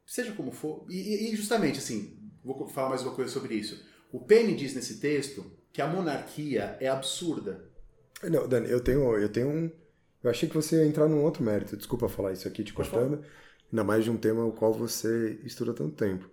[0.08, 3.86] seja como for, e, e justamente assim, vou falar mais uma coisa sobre isso.
[4.12, 7.70] O Penny diz nesse texto que a monarquia é absurda.
[8.24, 9.72] Não, Dani, eu tenho, eu tenho um.
[10.24, 11.78] Eu achei que você ia entrar num outro mérito.
[11.78, 13.24] Desculpa falar isso aqui te cortando.
[13.72, 16.28] Ainda mais de um tema o qual você estuda tanto tempo.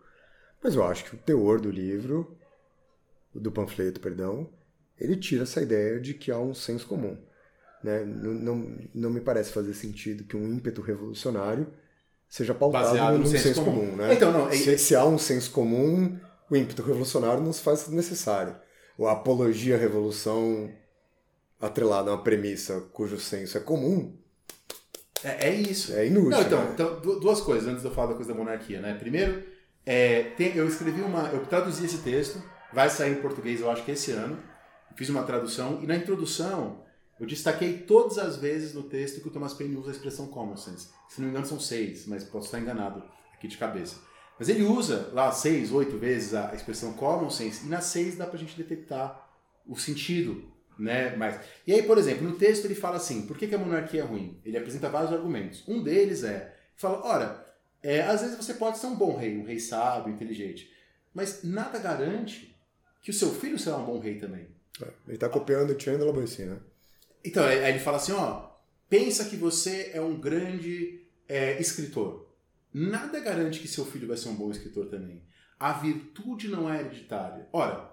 [0.62, 2.38] Mas eu acho que o teor do livro
[3.34, 4.48] do panfleto, perdão,
[4.98, 7.18] ele tira essa ideia de que há um senso comum.
[7.82, 8.04] Né?
[8.04, 11.66] Não, não, não me parece fazer sentido que um ímpeto revolucionário
[12.34, 13.86] seja pautado Baseado no, senso, senso comum.
[13.86, 13.96] comum.
[13.96, 14.12] né?
[14.12, 14.52] Então, não, é...
[14.52, 16.18] se, se, há um senso comum,
[16.50, 18.56] o ímpeto revolucionário não se faz necessário.
[18.98, 20.68] Ou a apologia à revolução
[21.60, 24.16] atrelada a uma premissa cujo senso é comum.
[25.22, 25.92] É, é isso.
[25.94, 26.30] É inútil.
[26.30, 26.70] Não, então, né?
[26.74, 28.80] então, duas coisas antes de eu falar da coisa da monarquia.
[28.80, 28.94] Né?
[28.94, 29.44] Primeiro,
[29.86, 31.28] é, tem, eu escrevi uma.
[31.28, 32.42] Eu traduzi esse texto
[32.74, 34.36] Vai sair em português, eu acho que esse ano.
[34.96, 36.83] Fiz uma tradução e na introdução
[37.18, 40.56] eu destaquei todas as vezes no texto que o Thomas Paine usa a expressão common
[40.56, 40.88] sense.
[41.08, 43.02] Se não me engano são seis, mas posso estar enganado
[43.32, 43.96] aqui de cabeça.
[44.38, 48.26] Mas ele usa lá seis, oito vezes a expressão common sense e nas seis dá
[48.26, 49.30] pra gente detectar
[49.64, 50.44] o sentido,
[50.76, 51.14] né?
[51.16, 54.00] Mas, e aí, por exemplo, no texto ele fala assim, por que, que a monarquia
[54.00, 54.40] é ruim?
[54.44, 55.62] Ele apresenta vários argumentos.
[55.68, 59.44] Um deles é, fala, ora, é, às vezes você pode ser um bom rei, um
[59.44, 60.68] rei sábio, inteligente,
[61.14, 62.58] mas nada garante
[63.00, 64.48] que o seu filho será um bom rei também.
[64.82, 66.58] É, ele está copiando o Chandler Boissy, né?
[67.24, 68.50] Então, aí ele fala assim, ó,
[68.88, 72.32] pensa que você é um grande é, escritor.
[72.72, 75.24] Nada garante que seu filho vai ser um bom escritor também.
[75.58, 77.48] A virtude não é hereditária.
[77.52, 77.90] Ora,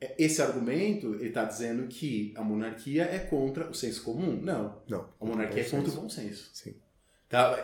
[0.00, 4.40] é, esse argumento, ele está dizendo que a monarquia é contra o senso comum.
[4.42, 4.82] Não.
[4.88, 5.08] Não.
[5.20, 6.50] A monarquia é contra o bom senso.
[6.52, 6.74] Sim.
[7.28, 7.54] Tá?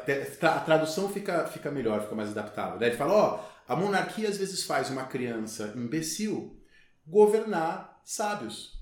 [0.42, 2.80] A tradução fica, fica melhor, fica mais adaptável.
[2.80, 6.60] Ele fala, ó, a monarquia às vezes faz uma criança imbecil
[7.06, 8.80] governar sábios.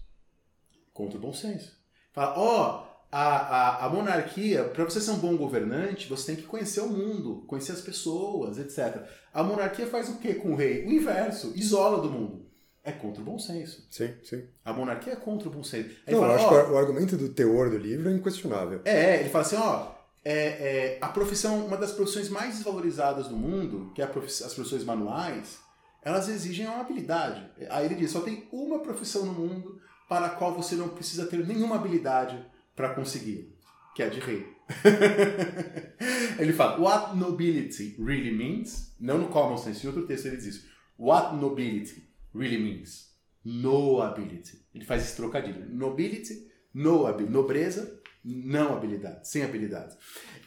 [0.93, 1.78] Contra o bom senso.
[2.19, 6.49] Fala, ó, a, a, a monarquia, para você ser um bom governante, você tem que
[6.49, 9.05] conhecer o mundo, conhecer as pessoas, etc.
[9.33, 10.85] A monarquia faz o quê com o rei?
[10.85, 12.45] O inverso, isola do mundo.
[12.83, 13.87] É contra o bom senso.
[13.89, 14.43] Sim, sim.
[14.65, 15.91] A monarquia é contra o bom senso.
[16.09, 18.81] Aí Não, fala, eu acho ó, que o argumento do teor do livro é inquestionável.
[18.85, 19.93] É, ele fala assim, ó,
[20.25, 24.55] é, é, a profissão, uma das profissões mais desvalorizadas do mundo, que é profiss as
[24.55, 25.61] profissões manuais,
[26.03, 27.49] elas exigem uma habilidade.
[27.71, 29.79] Aí ele diz, só tem uma profissão no mundo
[30.09, 32.43] para a qual você não precisa ter nenhuma habilidade
[32.75, 33.55] para conseguir,
[33.95, 34.47] que é de rei.
[36.39, 40.65] ele fala, what nobility really means, não no common sense, em outro texto ele diz,
[40.99, 43.13] what nobility really means,
[43.45, 44.65] no ability.
[44.75, 49.97] Ele faz esse trocadilho, nobility, no ability, nobreza, não habilidade, sem habilidade.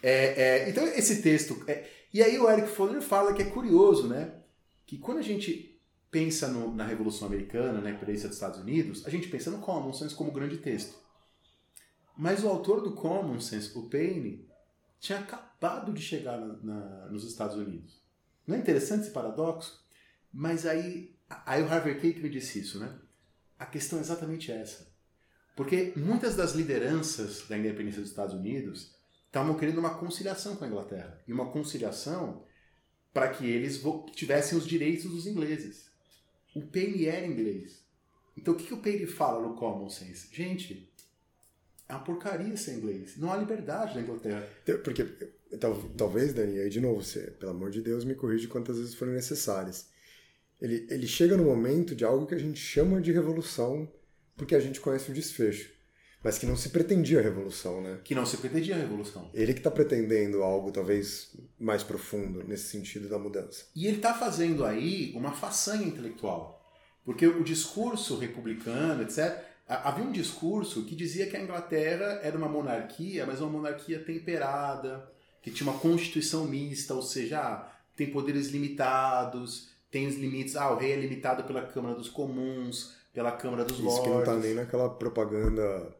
[0.02, 4.08] É, é, então esse texto, é, e aí o Eric Fowler fala que é curioso,
[4.08, 4.34] né,
[4.86, 5.71] que quando a gente
[6.12, 9.94] pensa no, na Revolução Americana, na experiência dos Estados Unidos, a gente pensa no common
[9.94, 11.02] sense como grande texto.
[12.18, 14.48] Mas o autor do Common Sense, o Paine,
[15.00, 18.00] tinha acabado de chegar na, na, nos Estados Unidos.
[18.46, 19.84] Não é interessante esse paradoxo?
[20.32, 22.94] Mas aí, aí o Harvey Cake me disse isso, né?
[23.58, 24.92] A questão é exatamente essa.
[25.56, 28.96] Porque muitas das lideranças da independência dos Estados Unidos
[29.26, 31.22] estavam querendo uma conciliação com a Inglaterra.
[31.28, 32.44] E uma conciliação
[33.14, 33.82] para que eles
[34.14, 35.91] tivessem os direitos dos ingleses.
[36.56, 37.82] O Paine era inglês.
[38.38, 40.28] Então o que, que o Paine fala no Common Sense?
[40.32, 40.92] Gente,
[41.88, 43.18] é uma porcaria ser inglês.
[43.18, 44.48] Não há liberdade na Inglaterra.
[44.84, 45.04] Porque,
[45.60, 48.96] tal, talvez, Dani, aí de novo, você, pelo amor de Deus, me corrige quantas vezes
[48.96, 49.90] forem necessárias.
[50.62, 53.92] Ele, ele chega no momento de algo que a gente chama de revolução
[54.38, 55.72] porque a gente conhece o desfecho.
[56.24, 58.00] Mas que não se pretendia a revolução, né?
[58.04, 59.30] Que não se pretendia a revolução.
[59.34, 63.66] Ele que está pretendendo algo talvez mais profundo nesse sentido da mudança.
[63.76, 66.62] E ele está fazendo aí uma façanha intelectual.
[67.04, 72.50] Porque o discurso republicano, etc., Havia um discurso que dizia que a Inglaterra era uma
[72.50, 75.10] monarquia, mas uma monarquia temperada,
[75.42, 80.58] que tinha uma constituição mista, ou seja, ah, tem poderes limitados, tem os limites.
[80.58, 84.00] Ah, o rei é limitado pela Câmara dos Comuns, pela Câmara dos Isso Lordes.
[84.00, 85.96] Isso que não está nem naquela propaganda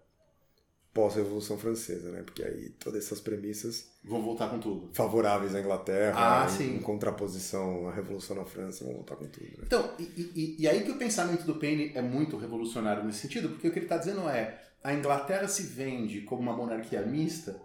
[0.94, 2.22] pós-Revolução Francesa, né?
[2.24, 4.90] Porque aí todas essas premissas vão voltar com tudo.
[4.94, 9.46] Favoráveis à Inglaterra, ah, em, em, contraposição à Revolução na França, vão voltar com tudo.
[9.46, 9.64] Né?
[9.64, 13.50] Então, e, e, e, aí que o pensamento do Paine é muito revolucionário nesse sentido,
[13.50, 17.62] porque o que ele está dizendo é a Inglaterra se vende como uma monarquia mista,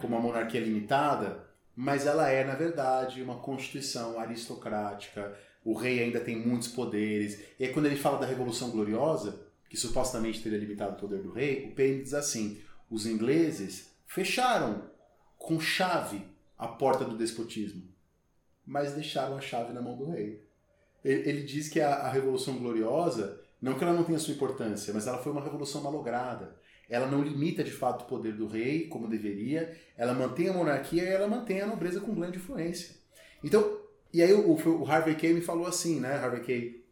[0.00, 6.18] como uma monarquia limitada, mas ela é, na verdade, uma constituição aristocrática, o rei ainda
[6.18, 7.38] tem muitos poderes.
[7.58, 11.30] E aí quando ele fala da Revolução Gloriosa, que supostamente teria limitado o poder do
[11.30, 12.60] rei, o Paine diz assim:
[12.90, 14.90] os ingleses fecharam
[15.38, 16.26] com chave
[16.58, 17.84] a porta do despotismo,
[18.66, 20.44] mas deixaram a chave na mão do rei.
[21.04, 24.92] Ele, ele diz que a, a Revolução Gloriosa, não que ela não tenha sua importância,
[24.92, 26.58] mas ela foi uma revolução malograda.
[26.88, 31.04] Ela não limita de fato o poder do rei como deveria, ela mantém a monarquia
[31.04, 32.96] e ela mantém a nobreza com grande influência.
[33.44, 33.78] Então,
[34.12, 36.14] e aí o, o Harvey Kay me falou assim, né?
[36.14, 36.84] Harvey Kay,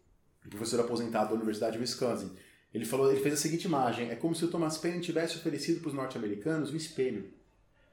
[0.49, 2.33] professor aposentado da Universidade de Wisconsin,
[2.72, 5.80] ele falou, ele fez a seguinte imagem: é como se o Thomas Paine tivesse oferecido
[5.80, 7.32] para os norte-americanos um espelho,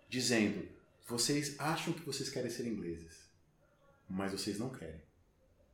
[0.10, 0.68] dizendo:
[1.08, 3.30] vocês acham que vocês querem ser ingleses,
[4.10, 5.04] mas vocês não querem.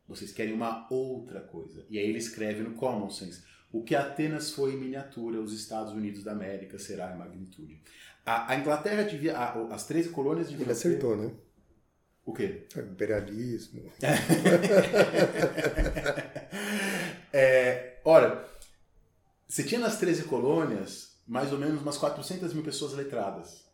[0.07, 1.85] Vocês querem uma outra coisa.
[1.89, 5.93] E aí ele escreve no Common Sense: o que Atenas foi em miniatura, os Estados
[5.93, 7.81] Unidos da América será em magnitude.
[8.25, 10.65] A, a Inglaterra devia, a, as 13 colônias deviam.
[10.65, 11.23] Ele acertou, ter...
[11.23, 11.31] né?
[12.23, 12.67] O quê?
[12.75, 13.91] É, imperialismo.
[17.33, 18.50] é, olha,
[19.51, 23.65] você tinha nas 13 colônias mais ou menos umas 400 mil pessoas letradas.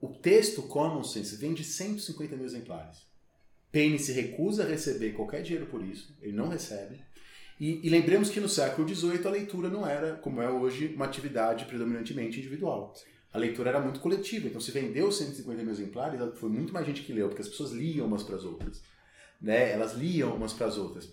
[0.00, 3.06] O texto Common Sense vende 150 mil exemplares.
[3.70, 6.98] Paine se recusa a receber qualquer dinheiro por isso, ele não recebe.
[7.60, 11.04] E, e, lembremos que no século XVIII a leitura não era, como é hoje, uma
[11.04, 12.94] atividade predominantemente individual.
[13.30, 17.02] A leitura era muito coletiva, então se vendeu 150 mil exemplares, foi muito mais gente
[17.02, 18.80] que leu, porque as pessoas liam umas para as outras.
[19.38, 19.72] Né?
[19.72, 21.12] Elas liam umas para as outras.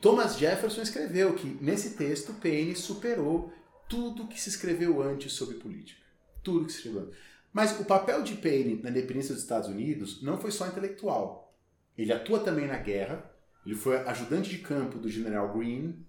[0.00, 3.52] Thomas Jefferson escreveu que nesse texto Paine superou
[3.88, 6.00] tudo que se escreveu antes sobre política.
[6.42, 7.16] Tudo que se escreveu antes.
[7.52, 11.54] Mas o papel de Paine na independência dos Estados Unidos não foi só intelectual.
[11.96, 13.24] Ele atua também na guerra.
[13.64, 16.04] Ele foi ajudante de campo do general Greene.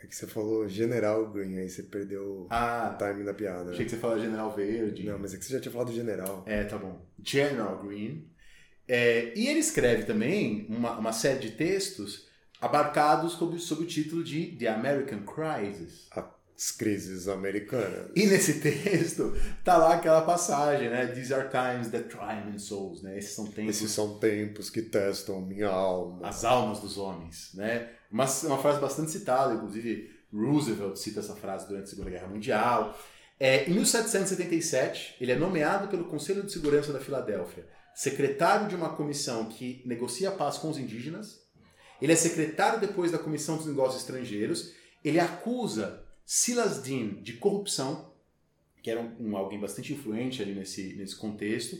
[0.00, 3.72] É que você falou General Green, aí você perdeu Ah, o time da piada.
[3.72, 5.02] achei que você falava General Verde.
[5.04, 6.44] Não, mas é que você já tinha falado General.
[6.46, 7.04] É, tá bom.
[7.20, 8.24] General Green.
[8.88, 12.26] É, e ele escreve também uma, uma série de textos
[12.60, 16.08] abarcados sob, sob o título de The American Crisis.
[16.10, 18.10] As crises americanas.
[18.16, 19.32] E nesse texto
[19.62, 21.06] tá lá aquela passagem, né?
[21.06, 23.16] These are times that try men's souls, né?
[23.16, 26.26] Esses são tempos, Esses são tempos que testam minha alma.
[26.26, 27.90] as almas dos homens, né?
[28.10, 32.98] Uma, uma frase bastante citada, inclusive Roosevelt cita essa frase durante a Segunda Guerra Mundial.
[33.38, 37.64] É, em 1777, ele é nomeado pelo Conselho de Segurança da Filadélfia
[37.98, 41.42] secretário de uma comissão que negocia a paz com os indígenas.
[42.00, 44.72] Ele é secretário depois da Comissão dos Negócios Estrangeiros.
[45.04, 48.14] Ele acusa Silas Dean de corrupção,
[48.84, 51.76] que era um, um alguém bastante influente ali nesse, nesse contexto.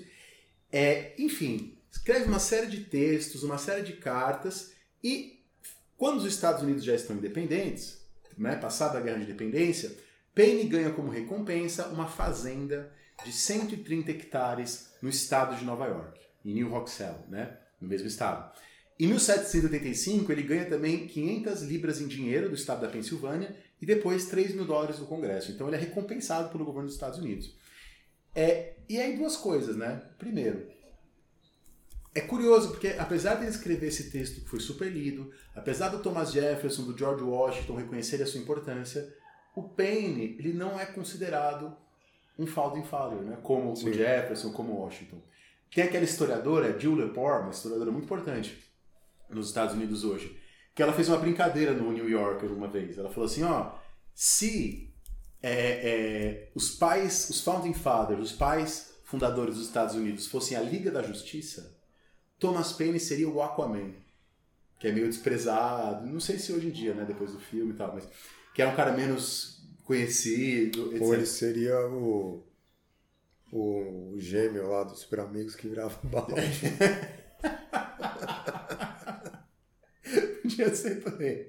[0.72, 4.72] É, enfim, escreve uma série de textos, uma série de cartas
[5.04, 5.38] e
[5.96, 8.04] quando os Estados Unidos já estão independentes,
[8.36, 9.96] né, passada a guerra de independência,
[10.34, 12.92] Payne ganha como recompensa uma fazenda
[13.24, 18.52] de 130 hectares no estado de Nova York, em New Roxelle, né, no mesmo estado.
[18.98, 24.26] Em 1785, ele ganha também 500 libras em dinheiro do estado da Pensilvânia e depois
[24.26, 25.52] 3 mil dólares do Congresso.
[25.52, 27.56] Então ele é recompensado pelo governo dos Estados Unidos.
[28.34, 30.02] É, e aí duas coisas, né?
[30.18, 30.68] Primeiro,
[32.12, 36.00] é curioso, porque apesar de ele escrever esse texto que foi super lido, apesar do
[36.00, 39.14] Thomas Jefferson, do George Washington reconhecerem a sua importância,
[39.54, 41.76] o Paine ele não é considerado
[42.38, 43.38] um founding father, né?
[43.42, 43.90] como Sim.
[43.90, 45.20] o Jefferson, como o Washington.
[45.70, 48.56] Tem aquela historiadora, Jill Lepore, uma historiadora muito importante
[49.28, 50.38] nos Estados Unidos hoje,
[50.74, 52.96] que ela fez uma brincadeira no New Yorker uma vez.
[52.96, 53.72] Ela falou assim, ó,
[54.14, 54.94] se
[55.42, 60.60] é, é, os pais, os founding fathers, os pais fundadores dos Estados Unidos fossem a
[60.60, 61.76] Liga da Justiça,
[62.38, 63.92] Thomas Paine seria o Aquaman,
[64.78, 67.76] que é meio desprezado, não sei se hoje em dia, né, depois do filme e
[67.76, 68.08] tal, mas
[68.54, 69.57] que era um cara menos
[69.88, 71.02] conhecido, etc.
[71.02, 72.44] Ou ele seria o,
[73.50, 76.34] o gêmeo lá dos Super Amigos que virava balde.
[80.42, 81.46] Podia ser também.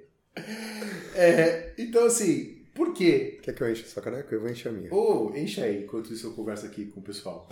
[1.16, 3.42] É, então, assim, por quê?
[3.44, 4.34] Quer que eu enche a sua caneca?
[4.34, 4.94] Eu vou encher a minha.
[4.94, 7.50] Ou enche aí, enquanto isso eu converso aqui com o pessoal.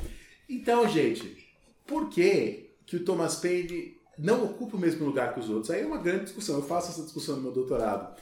[0.47, 1.53] Então, gente,
[1.85, 5.69] por que, que o Thomas Paine não ocupa o mesmo lugar que os outros?
[5.69, 6.55] Aí é uma grande discussão.
[6.55, 8.15] Eu faço essa discussão no meu doutorado.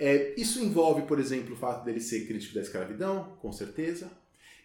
[0.00, 4.10] É, isso envolve, por exemplo, o fato dele ser crítico da escravidão, com certeza.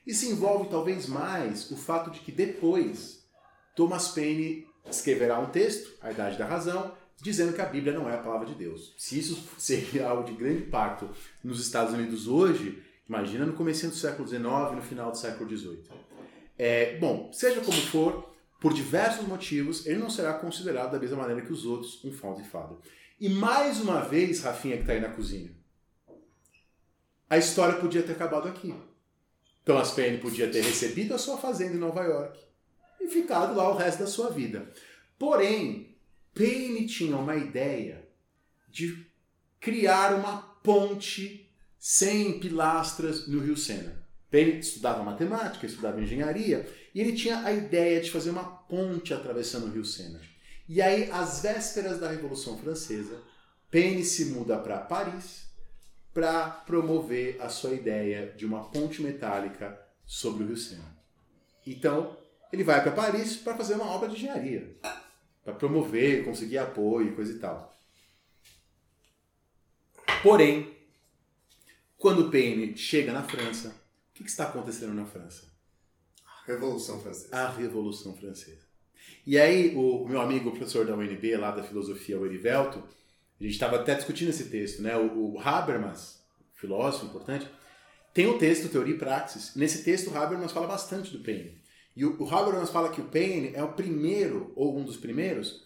[0.07, 3.27] Isso envolve talvez mais o fato de que depois
[3.75, 8.13] Thomas Paine escreverá um texto, A Idade da Razão, dizendo que a Bíblia não é
[8.13, 8.93] a palavra de Deus.
[8.97, 11.09] Se isso seria algo de grande impacto
[11.43, 14.41] nos Estados Unidos hoje, imagina no começo do século XIX
[14.73, 15.83] no final do século XVIII.
[16.57, 21.41] É, bom, seja como for, por diversos motivos, ele não será considerado da mesma maneira
[21.41, 22.77] que os outros um founding father.
[23.19, 25.51] E mais uma vez, Rafinha que está aí na cozinha,
[27.29, 28.73] a história podia ter acabado aqui.
[29.63, 32.39] Thomas Paine podia ter recebido a sua fazenda em Nova York
[33.01, 34.71] e ficado lá o resto da sua vida.
[35.17, 35.95] Porém,
[36.33, 38.07] Paine tinha uma ideia
[38.69, 39.07] de
[39.59, 41.49] criar uma ponte
[41.79, 44.05] sem pilastras no Rio Sena.
[44.29, 49.67] Paine estudava matemática, estudava engenharia, e ele tinha a ideia de fazer uma ponte atravessando
[49.67, 50.19] o Rio Sena.
[50.67, 53.21] E aí, às vésperas da Revolução Francesa,
[53.69, 55.45] Paine se muda para Paris
[56.13, 60.95] para promover a sua ideia de uma ponte metálica sobre o Rio Sena.
[61.65, 62.17] Então,
[62.51, 64.77] ele vai para Paris para fazer uma obra de engenharia,
[65.43, 67.75] para promover, conseguir apoio, coisa e tal.
[70.23, 70.75] Porém,
[71.97, 75.51] quando Paine chega na França, o que, que está acontecendo na França?
[76.45, 77.35] Revolução Francesa.
[77.35, 78.64] A Revolução Francesa.
[79.25, 82.83] E aí, o meu amigo, o professor da UNB, lá da filosofia, o Erivelto,
[83.39, 84.95] a gente estava até discutindo esse texto, né?
[84.95, 87.47] O, o Habermas, filósofo importante,
[88.13, 89.55] tem o texto Teoria e Praxis.
[89.55, 91.59] Nesse texto, o Habermas fala bastante do Paine.
[91.95, 95.65] E o, o Habermas fala que o Paine é o primeiro, ou um dos primeiros,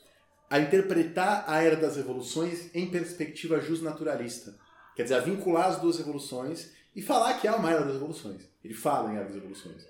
[0.49, 4.57] a interpretar a Era das Revoluções em perspectiva justnaturalista.
[4.95, 8.41] Quer dizer, a vincular as duas revoluções e falar que há uma Era das Revoluções.
[8.63, 9.85] Ele fala em Era das Revoluções.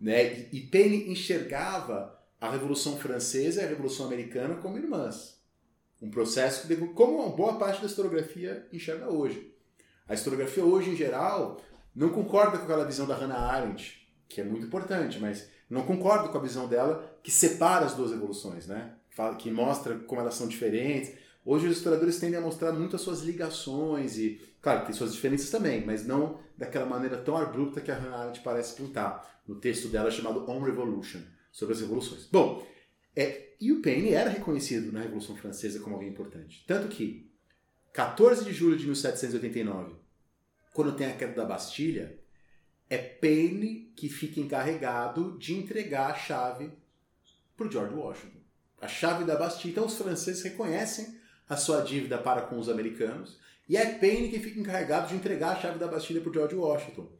[0.00, 0.48] Né?
[0.50, 5.40] E, e Paine enxergava a Revolução Francesa e a Revolução Americana como irmãs.
[6.02, 9.54] Um processo que, como boa parte da historiografia enxerga hoje.
[10.08, 11.62] A historiografia hoje, em geral,
[11.94, 16.30] não concorda com aquela visão da Hannah Arendt, que é muito importante, mas não concorda
[16.30, 18.92] com a visão dela que separa as duas revoluções, né?
[19.38, 21.12] Que mostra como elas são diferentes.
[21.44, 25.48] Hoje os historiadores tendem a mostrar muito as suas ligações e, claro, tem suas diferenças
[25.48, 29.86] também, mas não daquela maneira tão abrupta que a Hannah Arendt parece pintar no texto
[29.86, 31.20] dela chamado On Revolution,
[31.52, 32.26] sobre as revoluções.
[32.26, 32.66] Bom,
[33.14, 36.64] é, e o Paine era reconhecido na Revolução Francesa como alguém importante.
[36.66, 37.30] Tanto que
[37.92, 39.94] 14 de julho de 1789,
[40.72, 42.18] quando tem a queda da Bastilha,
[42.88, 46.72] é Paine que fica encarregado de entregar a chave
[47.56, 48.40] para George Washington.
[48.80, 49.70] A chave da Bastilha.
[49.70, 53.38] Então os franceses reconhecem a sua dívida para com os americanos
[53.68, 57.10] e é Paine que fica encarregado de entregar a chave da Bastilha para George Washington.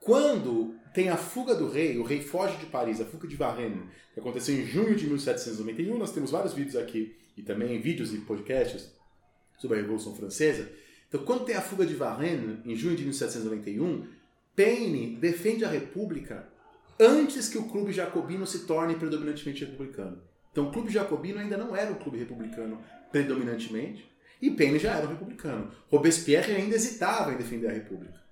[0.00, 3.82] Quando tem a fuga do rei, o rei foge de Paris, a fuga de Varennes,
[4.14, 8.18] que aconteceu em junho de 1791, nós temos vários vídeos aqui, e também vídeos e
[8.18, 8.92] podcasts
[9.58, 10.70] sobre a Revolução Francesa.
[11.08, 14.06] Então, quando tem a fuga de Varennes, em junho de 1791,
[14.54, 16.48] Paine defende a República
[16.98, 20.22] antes que o clube jacobino se torne predominantemente republicano.
[20.52, 22.80] Então, o clube jacobino ainda não era um clube republicano
[23.10, 24.08] predominantemente,
[24.40, 25.72] e Paine já era um republicano.
[25.90, 28.23] Robespierre ainda hesitava em defender a República.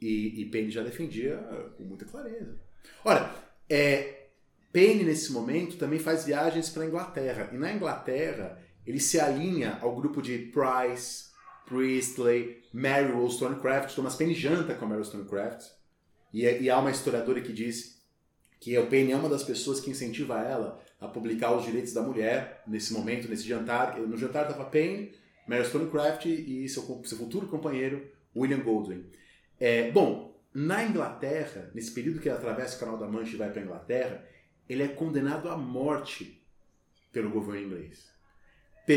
[0.00, 1.36] E, e Paine já defendia
[1.76, 2.58] com muita clareza.
[3.04, 3.34] Ora,
[3.68, 4.26] é,
[4.72, 7.50] Paine, nesse momento, também faz viagens para a Inglaterra.
[7.52, 11.30] E na Inglaterra, ele se alinha ao grupo de Price,
[11.66, 13.94] Priestley, Mary Wollstonecraft.
[13.94, 15.66] Thomas Paine janta com a Mary Wollstonecraft.
[16.32, 18.02] E, e há uma historiadora que diz
[18.60, 22.02] que o Paine é uma das pessoas que incentiva ela a publicar os direitos da
[22.02, 23.98] mulher nesse momento, nesse jantar.
[23.98, 25.12] No jantar estava Paine,
[25.48, 29.04] Mary Wollstonecraft e seu, seu futuro companheiro, William Goldwyn.
[29.58, 33.50] É, bom, na Inglaterra, nesse período que ele atravessa o Canal da Mancha e vai
[33.50, 34.24] para a Inglaterra,
[34.68, 36.42] ele é condenado à morte
[37.12, 38.10] pelo governo inglês.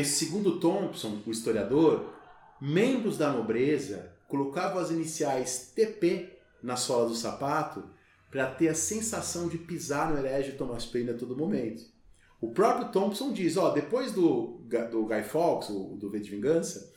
[0.05, 2.13] Segundo Thompson, o historiador,
[2.61, 7.83] membros da nobreza colocavam as iniciais TP na sola do sapato
[8.29, 11.83] para ter a sensação de pisar no herege Thomas Paine a todo momento.
[12.39, 16.93] O próprio Thompson diz, ó, depois do, do Guy Fawkes, do V de Vingança,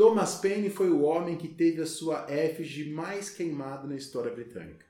[0.00, 4.86] Thomas Paine foi o homem que teve a sua efígie mais queimada na história britânica.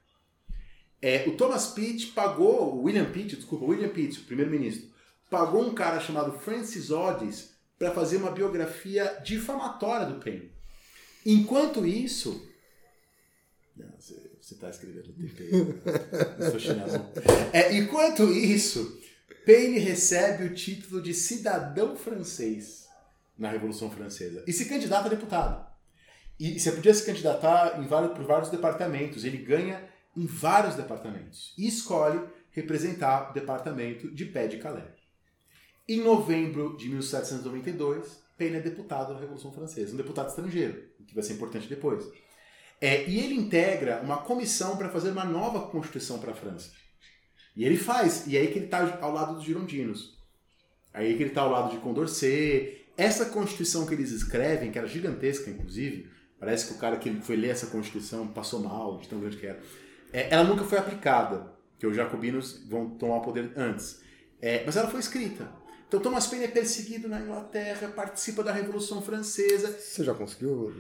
[1.03, 4.89] É, o Thomas Pitt pagou, o William Pitt, desculpa, William Pitt, o primeiro-ministro,
[5.29, 10.53] pagou um cara chamado Francis Otis para fazer uma biografia difamatória do Paine.
[11.27, 12.49] Enquanto isso.
[14.41, 15.51] você está escrevendo TP.
[16.53, 17.11] Sou chinelão.
[17.53, 18.97] É, enquanto isso,
[19.45, 22.80] Paine recebe o título de cidadão francês
[23.41, 25.67] na Revolução Francesa e se candidata a deputado.
[26.39, 29.25] E você podia se candidatar vários, por vários departamentos.
[29.25, 29.83] Ele ganha
[30.17, 32.21] em vários departamentos e escolhe
[32.51, 35.01] representar o departamento de Pé de Calais.
[35.89, 41.23] Em novembro de 1792, Paine é deputado na Revolução Francesa, um deputado estrangeiro, que vai
[41.23, 42.05] ser importante depois.
[42.81, 46.71] É, e ele integra uma comissão para fazer uma nova constituição para a França.
[47.55, 50.17] E ele faz, e é aí que ele está ao lado dos girondinos.
[50.93, 54.87] Aí que ele está ao lado de Condorcet, essa Constituição que eles escrevem, que era
[54.87, 59.19] gigantesca, inclusive, parece que o cara que foi ler essa Constituição passou mal, de tão
[59.19, 59.59] grande que era,
[60.13, 64.03] é, ela nunca foi aplicada, que os jacobinos vão tomar o poder antes.
[64.43, 65.51] É, mas ela foi escrita.
[65.89, 69.73] Então Thomas Paine é perseguido na Inglaterra, participa da Revolução Francesa.
[69.73, 70.73] Você já conseguiu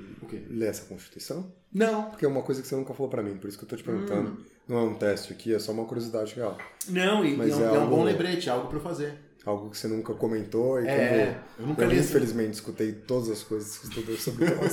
[0.48, 1.50] ler essa Constituição?
[1.72, 2.10] Não.
[2.10, 3.76] Porque é uma coisa que você nunca falou para mim, por isso que eu tô
[3.76, 4.32] te perguntando.
[4.32, 4.44] Hum.
[4.68, 6.58] Não é um teste aqui, é só uma curiosidade real.
[6.86, 9.78] Não, e, Mas é, é, um, é um bom lembrete, algo para fazer algo que
[9.78, 13.86] você nunca comentou e é, como eu, nunca eu infelizmente escutei todas as coisas que
[13.86, 14.70] estudou sobre Paine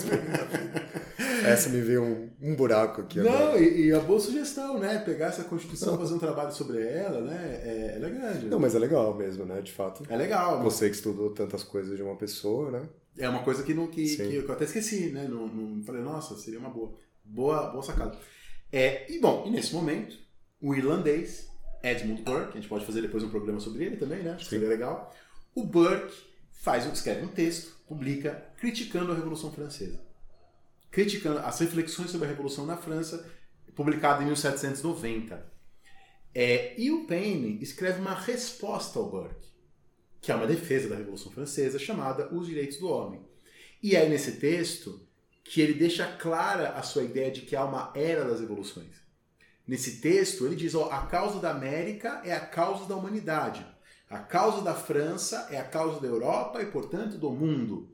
[1.45, 3.59] Essa me veio um, um buraco aqui Não, agora.
[3.59, 4.99] E, e a boa sugestão, né?
[4.99, 7.61] Pegar essa Constituição e fazer um trabalho sobre ela, né?
[7.63, 8.45] É, ela é grande.
[8.47, 9.61] Não, mas é legal mesmo, né?
[9.61, 10.03] De fato.
[10.09, 10.61] É legal.
[10.63, 12.89] Você que estudou tantas coisas de uma pessoa, né?
[13.17, 15.27] É uma coisa que, não, que, que eu até esqueci, né?
[15.27, 16.93] Não, não, falei, nossa, seria uma boa.
[17.23, 18.17] Boa, boa sacada.
[18.71, 20.17] É, e bom, e nesse momento,
[20.61, 21.49] o irlandês
[21.83, 24.31] Edmund Burke, a gente pode fazer depois um programa sobre ele também, né?
[24.31, 25.15] Acho que seria legal.
[25.53, 26.15] O Burke
[26.51, 29.99] faz, escreve um texto, publica, criticando a Revolução Francesa.
[30.91, 33.29] Criticando as reflexões sobre a Revolução na França,
[33.75, 35.45] publicado em 1790.
[36.33, 39.47] É, e o Paine escreve uma resposta ao Burke,
[40.21, 43.25] que é uma defesa da Revolução Francesa, chamada Os Direitos do Homem.
[43.81, 45.07] E é nesse texto
[45.43, 49.06] que ele deixa clara a sua ideia de que há uma era das revoluções.
[49.67, 53.65] Nesse texto, ele diz: ó, a causa da América é a causa da humanidade.
[54.09, 57.89] A causa da França é a causa da Europa e, portanto, do mundo.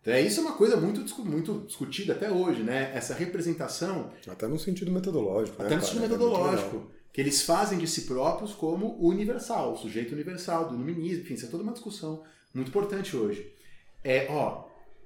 [0.00, 2.90] Então, é, isso é uma coisa muito, muito discutida até hoje, né?
[2.94, 4.10] Essa representação.
[4.26, 5.62] Até no sentido metodológico.
[5.62, 6.90] Até né, no sentido é metodológico.
[6.90, 11.22] É que eles fazem de si próprios como o universal, o sujeito universal, do iluminismo,
[11.22, 13.54] enfim, isso é toda uma discussão muito importante hoje.
[14.02, 14.64] É, ó,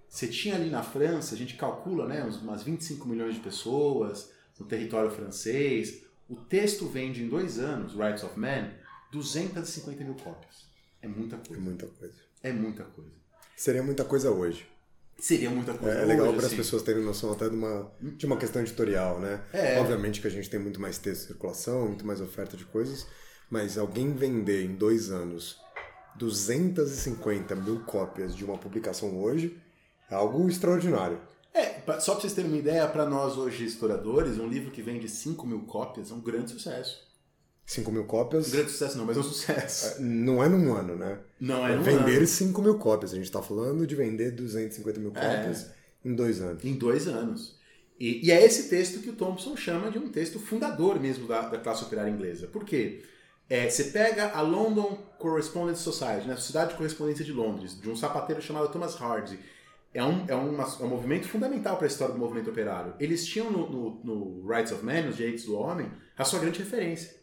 [0.09, 4.67] você tinha ali na França, a gente calcula, né, umas 25 milhões de pessoas, no
[4.67, 6.03] território francês.
[6.29, 8.71] O texto vende em dois anos, Rights of Man,
[9.13, 10.67] 250 mil cópias.
[11.01, 11.55] É muita coisa.
[11.55, 12.15] É muita coisa.
[12.43, 13.11] É muita coisa.
[13.57, 14.67] Seria muita coisa hoje.
[15.19, 15.99] Seria muita coisa.
[15.99, 16.57] É, é legal para as assim.
[16.57, 19.43] pessoas terem noção até de uma, de uma questão editorial, né?
[19.53, 19.81] É.
[19.81, 23.07] Obviamente que a gente tem muito mais texto em circulação, muito mais oferta de coisas,
[23.51, 25.59] mas alguém vender em dois anos
[26.17, 29.59] 250 mil cópias de uma publicação hoje
[30.09, 31.21] é algo extraordinário.
[31.59, 35.09] É, só para vocês terem uma ideia, para nós hoje historiadores, um livro que vende
[35.09, 37.07] 5 mil cópias é um grande sucesso.
[37.67, 38.49] 5 mil cópias.
[38.49, 40.01] Um grande sucesso não, mas é um sucesso.
[40.03, 41.19] Não é num ano, né?
[41.41, 42.27] Não é, é num vender ano.
[42.27, 43.13] 5 mil cópias.
[43.13, 45.21] A gente está falando de vender 250 mil É.
[45.21, 45.71] cópias
[46.05, 46.65] em dois anos.
[46.65, 47.59] Em dois anos.
[48.01, 51.43] E, e é esse texto que o Thompson chama de um texto fundador mesmo da,
[51.43, 52.47] da classe operária inglesa.
[52.47, 53.03] Por quê?
[53.51, 57.89] É, você pega a London Correspondence Society, né, a Sociedade de Correspondência de Londres, de
[57.91, 59.39] um sapateiro chamado Thomas Hardy.
[59.95, 62.95] É um, é uma- é um movimento fundamental para a história do movimento operário.
[63.01, 66.59] Eles tinham no, no- no Rights of Man, nos direitos do homem, a sua grande
[66.59, 67.17] referência.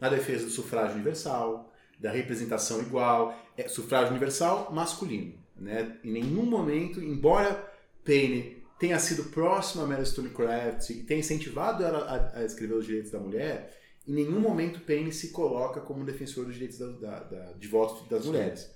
[0.00, 5.34] Na defesa do sufrágio universal, da representação igual, é, sufrágio universal masculino.
[5.56, 5.96] Né?
[6.04, 7.64] Em nenhum momento, embora
[8.04, 11.98] Paine tenha sido próximo a Mary Stonecraft e tenha incentivado ela
[12.34, 16.44] a, a escrever os direitos da mulher, em nenhum momento Paine se coloca como defensor
[16.44, 18.70] dos direitos da- da- da- de voto das mulheres.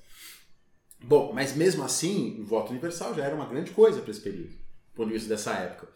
[1.03, 4.55] Bom, mas mesmo assim, o voto universal já era uma grande coisa para esse período,
[4.97, 5.89] de vista dessa época.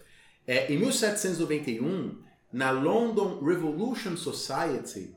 [0.46, 2.18] É, em 1791,
[2.52, 5.14] na London Revolution Society,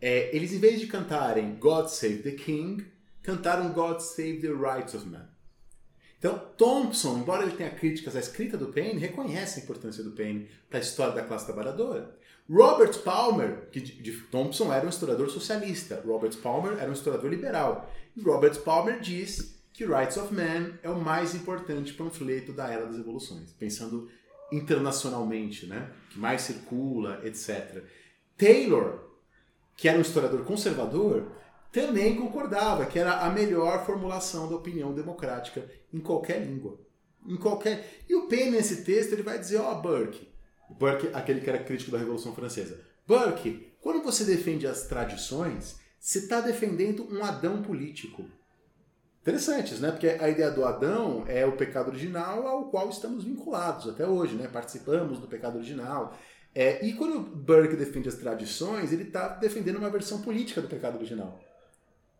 [0.00, 2.86] é, eles em vez de cantarem God Save the King,
[3.22, 5.28] cantaram God Save the Rights of Man.
[6.18, 10.48] Então, Thompson, embora ele tenha críticas à escrita do Paine, reconhece a importância do Paine
[10.68, 12.16] para a história da classe trabalhadora.
[12.50, 17.30] Robert Palmer, que de, de Thompson era um historiador socialista, Robert Palmer era um historiador
[17.30, 17.92] liberal.
[18.22, 22.96] Robert Palmer diz que Rights of Man é o mais importante panfleto da era das
[22.96, 24.08] revoluções, pensando
[24.50, 25.90] internacionalmente, né?
[26.10, 27.84] que mais circula, etc.
[28.36, 29.04] Taylor,
[29.76, 31.30] que era um historiador conservador,
[31.70, 36.80] também concordava que era a melhor formulação da opinião democrática em qualquer língua.
[37.26, 38.02] Em qualquer.
[38.08, 40.28] E o Paine, nesse texto, ele vai dizer: Ó, Burke,
[40.70, 46.20] Burke, aquele que era crítico da Revolução Francesa, Burke, quando você defende as tradições, você
[46.20, 48.24] está defendendo um Adão político.
[49.20, 49.90] Interessantes, né?
[49.90, 54.34] Porque a ideia do Adão é o pecado original ao qual estamos vinculados até hoje,
[54.34, 54.48] né?
[54.48, 56.16] Participamos do pecado original.
[56.54, 60.96] É, e quando Burke defende as tradições, ele está defendendo uma versão política do pecado
[60.96, 61.38] original.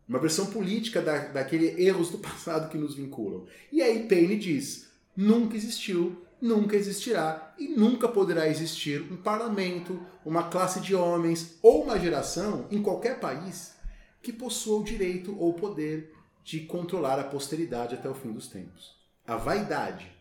[0.09, 3.47] Uma versão política da, daquele erros do passado que nos vinculam.
[3.73, 10.51] E aí Paine diz: nunca existiu, nunca existirá e nunca poderá existir um parlamento, uma
[10.51, 13.75] classe de homens ou uma geração em qualquer país
[14.21, 16.13] que possua o direito ou o poder
[16.45, 18.95] de controlar a posteridade até o fim dos tempos.
[19.27, 20.13] A vaidade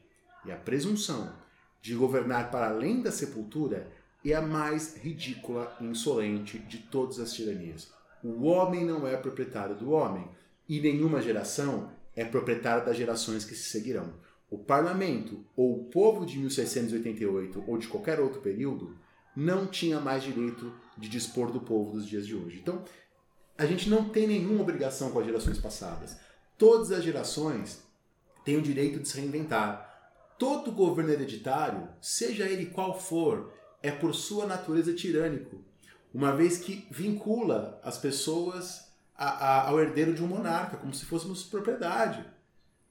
[0.45, 1.35] e a presunção
[1.81, 3.91] de governar para além da sepultura
[4.23, 7.91] é a mais ridícula e insolente de todas as tiranias.
[8.23, 10.25] O homem não é proprietário do homem,
[10.69, 14.13] e nenhuma geração é proprietária das gerações que se seguirão.
[14.49, 18.97] O parlamento, ou o povo de 1688 ou de qualquer outro período,
[19.39, 22.57] não tinha mais direito de dispor do povo dos dias de hoje.
[22.59, 22.83] Então,
[23.55, 26.17] a gente não tem nenhuma obrigação com as gerações passadas.
[26.57, 27.83] Todas as gerações
[28.43, 29.85] têm o direito de se reinventar.
[30.39, 35.63] Todo governo hereditário, seja ele qual for, é por sua natureza tirânico,
[36.11, 41.05] uma vez que vincula as pessoas a- a- ao herdeiro de um monarca, como se
[41.05, 42.25] fôssemos propriedade.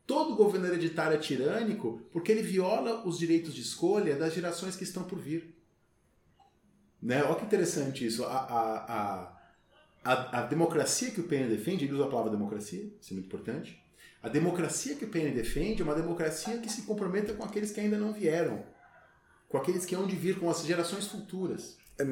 [0.07, 4.85] Todo governo hereditário é tirânico porque ele viola os direitos de escolha das gerações que
[4.85, 5.56] estão por vir.
[7.03, 7.23] Né?
[7.23, 8.25] Olha que interessante isso.
[8.25, 9.37] A, a,
[10.05, 13.27] a, a, democracia que o Paine defende, ele usa a palavra democracia, isso é muito
[13.27, 13.83] importante.
[14.23, 17.81] A democracia que o Paine defende é uma democracia que se comprometa com aqueles que
[17.81, 18.65] ainda não vieram,
[19.49, 21.77] com aqueles que hão de vir, com as gerações futuras.
[21.99, 22.05] É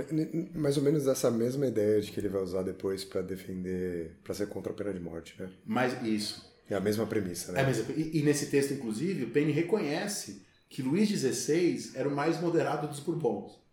[0.55, 4.35] mais ou menos essa mesma ideia de que ele vai usar depois para defender, para
[4.35, 5.51] ser contra a pena de morte, né?
[5.65, 6.55] Mas isso.
[6.71, 7.61] É a mesma premissa, né?
[7.61, 12.41] É, e, e nesse texto, inclusive, o Paine reconhece que Luís XVI era o mais
[12.41, 13.64] moderado dos Bourbons.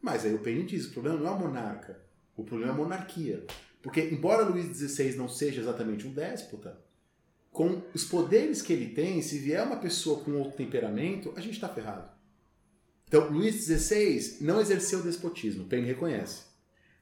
[0.00, 2.00] Mas aí o Paine diz: o problema não é o monarca,
[2.36, 3.44] o problema é a monarquia.
[3.82, 6.78] Porque, embora Luís XVI não seja exatamente um déspota,
[7.50, 11.54] com os poderes que ele tem, se vier uma pessoa com outro temperamento, a gente
[11.54, 12.10] está ferrado.
[13.08, 16.42] Então, Luís XVI não exerceu despotismo, Paine reconhece.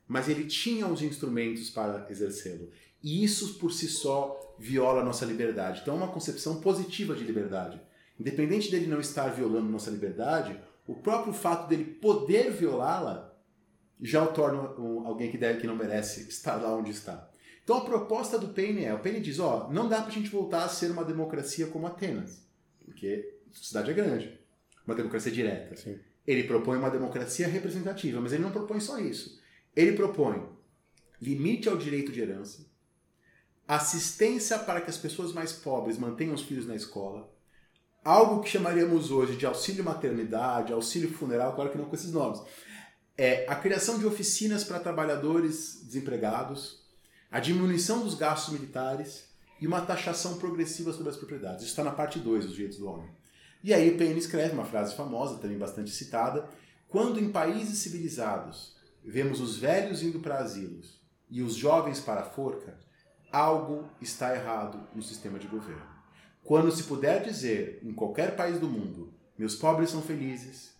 [0.07, 2.71] Mas ele tinha os instrumentos para exercê-lo.
[3.03, 5.81] E isso por si só viola a nossa liberdade.
[5.83, 7.81] Então é uma concepção positiva de liberdade.
[8.19, 13.39] Independente dele não estar violando nossa liberdade, o próprio fato dele poder violá-la
[14.01, 17.31] já o torna um- alguém que, deve, que não merece estar lá onde está.
[17.63, 20.65] Então a proposta do Paine é, o Paine diz, ó, não dá pra gente voltar
[20.65, 22.43] a ser uma democracia como Atenas,
[22.85, 24.41] porque a cidade é grande,
[24.87, 25.77] uma democracia direta.
[25.77, 25.99] Sim.
[26.27, 29.39] Ele propõe uma democracia representativa, mas ele não propõe só isso.
[29.77, 30.49] Ele propõe
[31.21, 32.67] limite ao direito de herança,
[33.67, 37.31] assistência para que as pessoas mais pobres mantenham os filhos na escola,
[38.05, 42.41] algo que chamaríamos hoje de auxílio maternidade, auxílio funeral, claro que não com esses nomes.
[43.17, 46.83] É a criação de oficinas para trabalhadores desempregados,
[47.31, 49.29] a diminuição dos gastos militares
[49.61, 51.63] e uma taxação progressiva sobre as propriedades.
[51.63, 53.11] Isso está na parte 2 dos direitos do homem.
[53.63, 56.49] E aí o Paine escreve uma frase famosa, também bastante citada,
[56.89, 62.31] quando em países civilizados vemos os velhos indo para asilos e os jovens para a
[62.31, 62.79] forca,
[63.33, 65.98] algo está errado no sistema de governo.
[66.49, 70.73] Quando se puder dizer em qualquer país do mundo, meus pobres são felizes,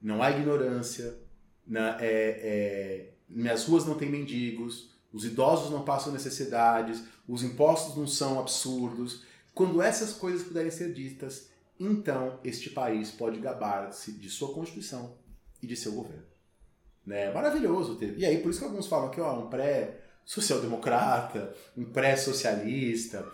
[0.00, 1.18] não há ignorância,
[1.66, 7.96] na, é, é, minhas ruas não têm mendigos, os idosos não passam necessidades, os impostos
[7.96, 9.24] não são absurdos.
[9.52, 11.50] Quando essas coisas puderem ser ditas,
[11.80, 15.18] então este país pode gabar-se de sua Constituição
[15.60, 16.26] e de seu governo.
[17.04, 17.32] Né?
[17.32, 18.16] Maravilhoso ter.
[18.16, 23.28] E aí, por isso que alguns falam que ó, um pré-social-democrata, um pré-socialista.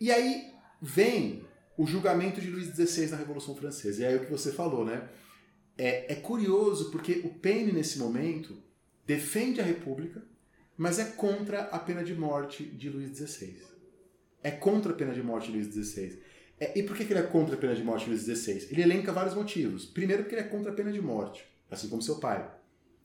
[0.00, 0.55] E aí
[0.86, 1.44] vem
[1.76, 4.02] o julgamento de Luís XVI na Revolução Francesa.
[4.02, 5.08] E aí o que você falou, né?
[5.76, 8.56] É, é curioso porque o Paine, nesse momento,
[9.06, 10.22] defende a República,
[10.76, 13.56] mas é contra a pena de morte de Luís XVI.
[14.42, 16.18] É contra a pena de morte de Luís XVI.
[16.58, 18.68] É, e por que, que ele é contra a pena de morte de Luís XVI?
[18.70, 19.84] Ele elenca vários motivos.
[19.84, 22.48] Primeiro, porque ele é contra a pena de morte, assim como seu pai.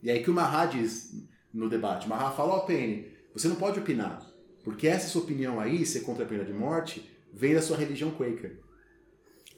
[0.01, 1.13] E aí que o Mahat diz
[1.53, 2.07] no debate.
[2.07, 4.25] Mahat fala, ó oh, Paine, você não pode opinar,
[4.63, 8.11] porque essa sua opinião aí, ser contra a pena de morte, vem da sua religião
[8.11, 8.59] Quaker.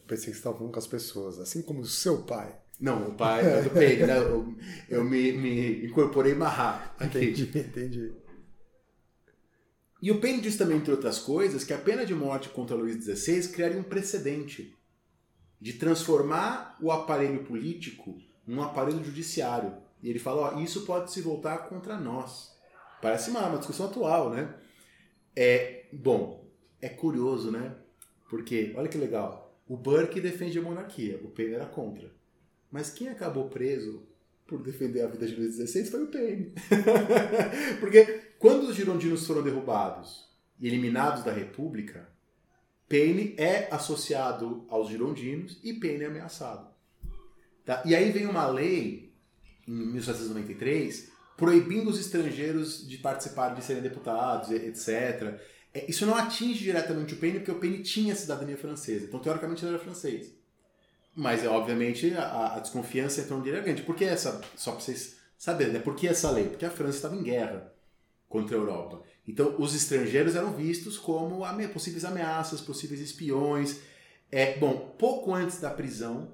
[0.07, 2.57] Pensei que você estava falando com as pessoas, assim como o seu pai.
[2.79, 4.17] Não, o pai é do Paine, né?
[4.17, 4.55] eu,
[4.89, 6.91] eu me, me incorporei Mahat.
[7.01, 8.13] Entendi, entendi.
[10.01, 13.03] E o Paine diz também, entre outras coisas, que a pena de morte contra Luís
[13.05, 14.75] XVI criaria um precedente
[15.61, 19.77] de transformar o aparelho político num aparelho judiciário.
[20.01, 22.53] E ele fala, ó, isso pode se voltar contra nós.
[23.01, 24.53] Parece uma, uma discussão atual, né?
[25.33, 26.42] É, bom,
[26.83, 27.75] é curioso, né?
[28.29, 32.11] Porque, olha que legal, o Burke defende a monarquia, o Paine era contra.
[32.69, 34.03] Mas quem acabou preso
[34.45, 36.53] por defender a vida de Luís XVI foi o Paine.
[37.79, 38.03] Porque
[38.37, 40.27] quando os girondinos foram derrubados
[40.59, 42.09] e eliminados da República,
[42.89, 46.67] Paine é associado aos girondinos e Paine é ameaçado.
[47.63, 47.81] Tá?
[47.85, 49.13] E aí vem uma lei,
[49.65, 55.39] em 1793, proibindo os estrangeiros de participarem, de serem deputados, etc.
[55.73, 59.05] É, isso não atinge diretamente o Paine, porque o Paine tinha cidadania francesa.
[59.05, 60.33] Então, teoricamente, ele era francês.
[61.15, 63.81] Mas, obviamente, a, a desconfiança em torno dele é grande.
[63.83, 64.41] Por que essa...
[64.55, 65.79] Só para vocês saberem, né?
[65.79, 66.45] Por que essa lei?
[66.45, 67.73] Porque a França estava em guerra
[68.29, 69.03] contra a Europa.
[69.27, 73.79] Então, os estrangeiros eram vistos como possíveis ameaças, possíveis espiões.
[74.31, 76.31] É, bom, pouco antes da prisão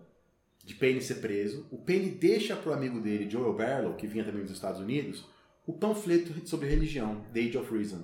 [0.63, 4.23] de Payne ser preso, o Payne deixa para o amigo dele, Joel Barlow, que vinha
[4.23, 5.25] também dos Estados Unidos,
[5.65, 8.03] o panfleto sobre religião, The Age of Reason,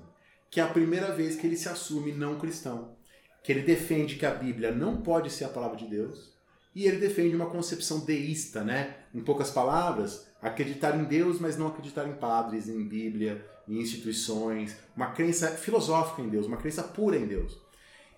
[0.55, 2.95] que é a primeira vez que ele se assume não cristão,
[3.43, 6.33] que ele defende que a Bíblia não pode ser a palavra de Deus,
[6.73, 8.95] e ele defende uma concepção deísta, né?
[9.13, 14.77] Em poucas palavras, acreditar em Deus, mas não acreditar em padres, em Bíblia, em instituições,
[14.95, 17.59] uma crença filosófica em Deus, uma crença pura em Deus.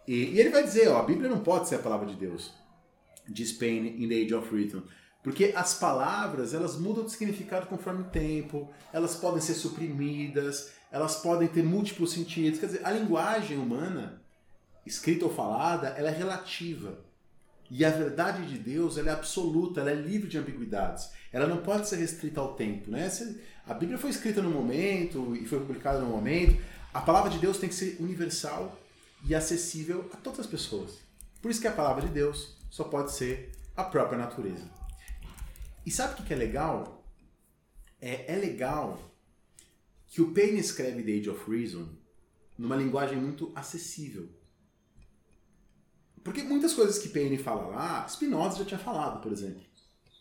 [0.08, 2.54] E, e ele vai dizer, ó, a Bíblia não pode ser a palavra de Deus,
[3.28, 4.84] diz Payne in The Age of Reason,
[5.24, 11.18] porque as palavras elas mudam de significado conforme o tempo, elas podem ser suprimidas, elas
[11.18, 12.60] podem ter múltiplos sentidos.
[12.60, 14.22] Quer dizer, a linguagem humana,
[14.86, 17.00] escrita ou falada, ela é relativa.
[17.70, 21.12] E a verdade de Deus ela é absoluta, ela é livre de ambiguidades.
[21.34, 22.90] Ela não pode ser restrita ao tempo.
[22.90, 23.12] Né?
[23.68, 26.62] A Bíblia foi escrita no momento e foi publicada no momento.
[26.94, 28.78] A palavra de Deus tem que ser universal
[29.26, 31.00] e acessível a todas as pessoas.
[31.42, 34.66] Por isso que a palavra de Deus só pode ser a própria natureza.
[35.86, 37.04] E sabe o que é legal?
[38.02, 39.00] É, é legal
[40.08, 41.88] que o Paine escreve The Age of Reason
[42.58, 44.30] numa linguagem muito acessível.
[46.24, 49.62] Porque muitas coisas que Paine fala lá, Spinoza já tinha falado, por exemplo.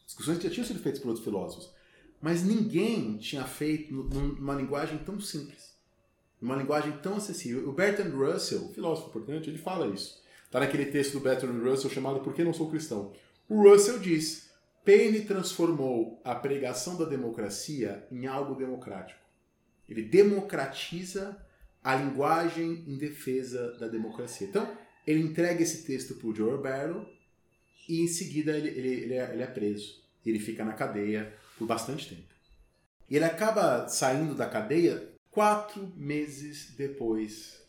[0.04, 1.74] Discussões que já tinham sido feitas por outros filósofos.
[2.20, 5.74] Mas ninguém tinha feito numa linguagem tão simples.
[6.40, 7.68] Numa linguagem tão acessível.
[7.68, 10.22] O Bertrand Russell, filósofo importante, ele fala isso.
[10.44, 13.12] Está naquele texto do Bertrand Russell chamado Por que não sou cristão?
[13.48, 14.50] O Russell diz:
[14.84, 19.25] Paine transformou a pregação da democracia em algo democrático.
[19.88, 21.36] Ele democratiza
[21.82, 24.46] a linguagem em defesa da democracia.
[24.46, 24.76] Então,
[25.06, 27.08] ele entrega esse texto para o Joe Barrow
[27.88, 30.02] e em seguida ele, ele, ele, é, ele é preso.
[30.24, 32.34] Ele fica na cadeia por bastante tempo.
[33.08, 37.62] E ele acaba saindo da cadeia quatro meses depois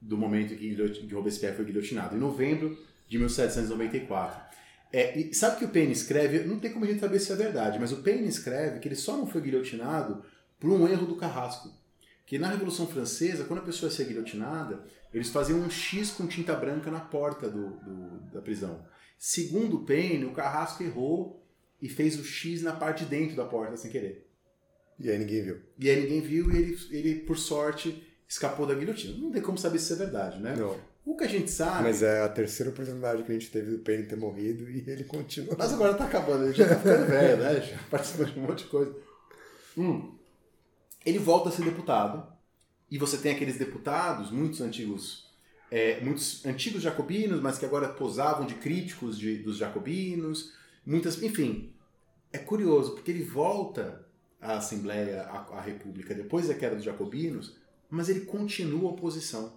[0.00, 4.46] do momento em que Robespierre foi guilhotinado, em novembro de 1794.
[4.92, 7.36] É, e sabe que o Paine escreve, não tem como a gente saber se é
[7.36, 10.22] verdade, mas o Paine escreve que ele só não foi guilhotinado
[10.58, 11.70] por um erro do Carrasco.
[12.24, 14.84] Que na Revolução Francesa, quando a pessoa ia ser guilhotinada,
[15.14, 18.84] eles faziam um X com tinta branca na porta do, do, da prisão.
[19.18, 21.46] Segundo Payne, o Carrasco errou
[21.80, 24.28] e fez o X na parte de dentro da porta sem querer.
[24.98, 25.60] E aí ninguém viu.
[25.78, 29.16] E aí ninguém viu e ele, ele por sorte, escapou da guilhotina.
[29.18, 30.56] Não tem como saber se isso é verdade, né?
[30.56, 30.76] Não.
[31.04, 31.84] O que a gente sabe.
[31.84, 35.04] Mas é a terceira oportunidade que a gente teve do Penny ter morrido e ele
[35.04, 35.54] continua.
[35.56, 37.60] Mas agora tá acabando, ele já tá ficando velho, né?
[37.60, 38.96] Já participou de um monte de coisa.
[39.78, 40.16] Hum.
[41.06, 42.26] Ele volta a ser deputado.
[42.90, 45.30] E você tem aqueles deputados, muitos antigos,
[45.70, 50.52] é, muitos antigos jacobinos, mas que agora posavam de críticos de, dos jacobinos.
[50.84, 51.72] Muitas, enfim.
[52.32, 54.04] É curioso, porque ele volta
[54.40, 57.56] à Assembleia, à, à República, depois da queda dos jacobinos,
[57.88, 59.54] mas ele continua a oposição.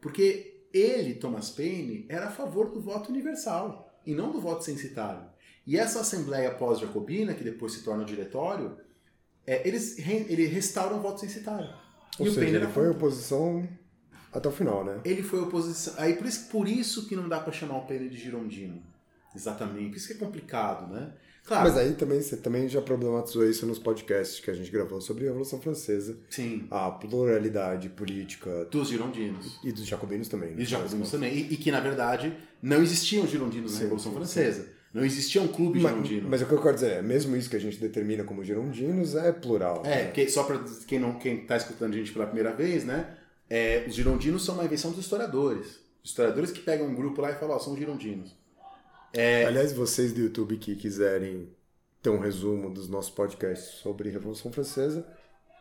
[0.00, 5.24] Porque ele, Thomas Paine, era a favor do voto universal e não do voto censitário.
[5.66, 8.76] E essa Assembleia pós-jacobina, que depois se torna diretório,
[9.46, 11.68] é, eles re, ele restaura o voto censitário.
[12.18, 12.90] Ou e seja, o Paine ele foi contra.
[12.98, 13.68] oposição
[14.32, 15.00] até o final, né?
[15.04, 15.94] Ele foi oposição.
[15.98, 18.82] Aí por isso, por isso que não dá para chamar o Paine de girondino.
[19.34, 19.90] Exatamente.
[19.90, 21.12] Por isso que é complicado, né?
[21.44, 21.68] Claro.
[21.68, 25.24] Mas aí também você também já problematizou isso nos podcasts que a gente gravou sobre
[25.24, 26.66] a Revolução Francesa, Sim.
[26.70, 29.60] a pluralidade política Dos girondinos.
[29.62, 30.50] e dos jacobinos também.
[30.50, 30.56] né?
[30.58, 31.32] E os jacobinos também.
[31.32, 34.68] E, e que, na verdade, não existiam girondinos na Sim, Revolução sim, Francesa.
[34.94, 36.28] Não existia um clube Mas, girondino.
[36.30, 39.14] mas o que eu quero dizer é, mesmo isso que a gente determina como girondinos
[39.14, 39.82] é plural.
[39.84, 40.04] É, né?
[40.04, 43.14] porque só para quem não quem tá escutando a gente pela primeira vez, né?
[43.50, 45.78] é, os girondinos são uma invenção dos historiadores.
[46.02, 48.34] Os historiadores que pegam um grupo lá e falam, ó, são girondinos.
[49.46, 51.48] Aliás, vocês do YouTube que quiserem
[52.02, 55.06] ter um resumo dos nossos podcasts sobre Revolução Francesa,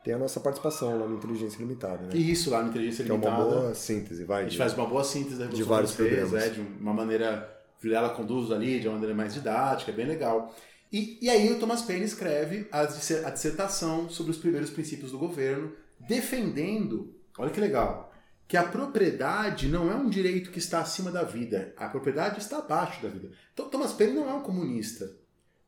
[0.03, 2.15] tem a nossa participação lá no Inteligência Limitada, né?
[2.15, 3.49] Isso lá no Inteligência Que é uma Limitada.
[3.49, 4.41] boa síntese, vai.
[4.41, 6.43] A gente de- faz uma boa síntese da Revolução vários Francesa, programas.
[6.45, 7.54] é, de uma maneira.
[7.93, 10.55] Ela conduz ali de uma maneira mais didática, é bem legal.
[10.91, 15.19] E, e aí o Thomas Paine escreve a, a dissertação sobre os primeiros princípios do
[15.19, 18.13] governo, defendendo, olha que legal,
[18.47, 22.59] que a propriedade não é um direito que está acima da vida, a propriedade está
[22.59, 23.31] abaixo da vida.
[23.53, 25.11] Então Thomas Paine não é um comunista,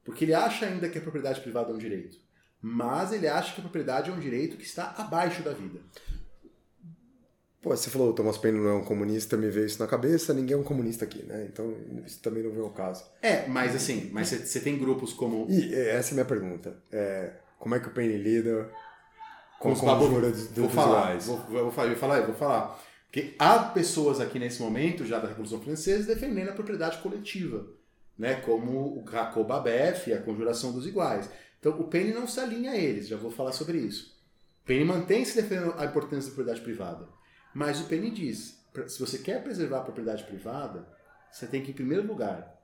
[0.04, 2.18] porque ele acha ainda que a propriedade privada é um direito,
[2.62, 5.82] mas ele acha que a propriedade é um direito que está abaixo da vida.
[7.68, 10.34] Pô, você falou, o Thomas Paine não é um comunista, me veio isso na cabeça,
[10.34, 11.46] ninguém é um comunista aqui, né?
[11.52, 11.74] Então,
[12.06, 13.04] isso também não vem ao caso.
[13.22, 16.78] É, mas assim, mas você- tem grupos como E é, essa é a minha pergunta.
[16.90, 18.72] É, como é que o Paine lida
[19.60, 22.80] com a conjura dos, vou falar, vou, vou, falar, vou falar, vou falar.
[23.08, 27.68] Porque há pessoas aqui nesse momento, já da Revolução Francesa, defendendo a propriedade coletiva,
[28.18, 28.36] né?
[28.46, 31.30] como o Jacob Abef e a conjuração dos iguais.
[31.60, 34.16] Então, o Paine não se alinha a eles, já vou falar sobre isso.
[34.64, 37.17] O Paine mantém-se defendendo a importância da propriedade privada.
[37.54, 40.88] Mas o Paine diz, se você quer preservar a propriedade privada,
[41.32, 42.58] você tem que, em primeiro lugar,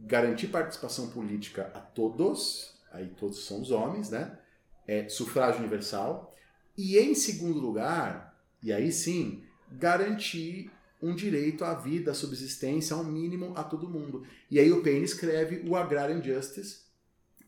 [0.00, 4.38] garantir participação política a todos, aí todos são os homens, né?
[4.86, 6.34] É, sufrágio universal.
[6.76, 10.70] E em segundo lugar, e aí sim, garantir
[11.00, 14.24] um direito à vida, à subsistência, ao mínimo a todo mundo.
[14.50, 16.80] E aí o Paine escreve o Agrarian Justice,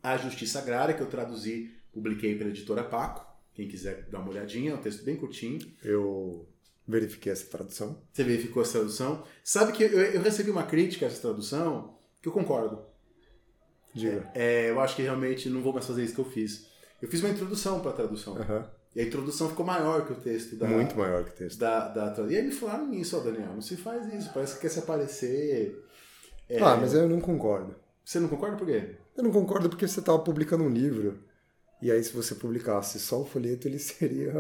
[0.03, 3.29] a Justiça Agrária, que eu traduzi, publiquei pela editora Paco.
[3.53, 5.61] Quem quiser dar uma olhadinha, é um texto bem curtinho.
[5.83, 6.49] Eu
[6.91, 8.03] verifiquei essa tradução.
[8.13, 9.23] Você verificou essa tradução.
[9.45, 12.83] Sabe que eu, eu recebi uma crítica a essa tradução que eu concordo.
[13.95, 14.31] Diga.
[14.35, 16.67] É, eu acho que realmente não vou mais fazer isso que eu fiz.
[17.03, 18.37] Eu fiz uma introdução para a tradução.
[18.37, 18.71] Aham.
[18.95, 21.59] E a introdução ficou maior que o texto da, Muito maior que o texto.
[21.59, 24.55] da, da tra- E aí me falaram isso, ó, Daniel, não se faz isso, parece
[24.57, 25.81] que quer se aparecer.
[26.49, 27.75] É, Ah, mas eu não concordo.
[28.05, 28.97] Você não concorda por quê?
[29.17, 31.23] Eu não concordo porque você estava publicando um livro.
[31.81, 34.33] E aí, se você publicasse só o folheto, ele seria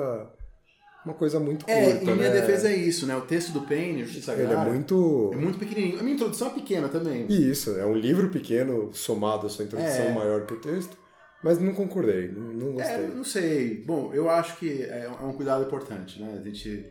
[1.04, 2.40] uma coisa muito curta, É, em minha né?
[2.40, 3.16] defesa é isso, né?
[3.16, 5.30] O texto do Paine, Justiça Ele é muito...
[5.32, 5.98] é muito pequenininho.
[5.98, 7.26] A minha introdução é pequena também.
[7.28, 10.12] E isso, é um livro pequeno somado à sua introdução É.
[10.12, 10.96] maior que o texto.
[11.42, 13.06] Mas não concordei, não, É, gostei.
[13.16, 13.82] não sei.
[13.82, 16.38] Bom, eu acho que é é um cuidado importante, né?
[16.38, 16.86] A gente.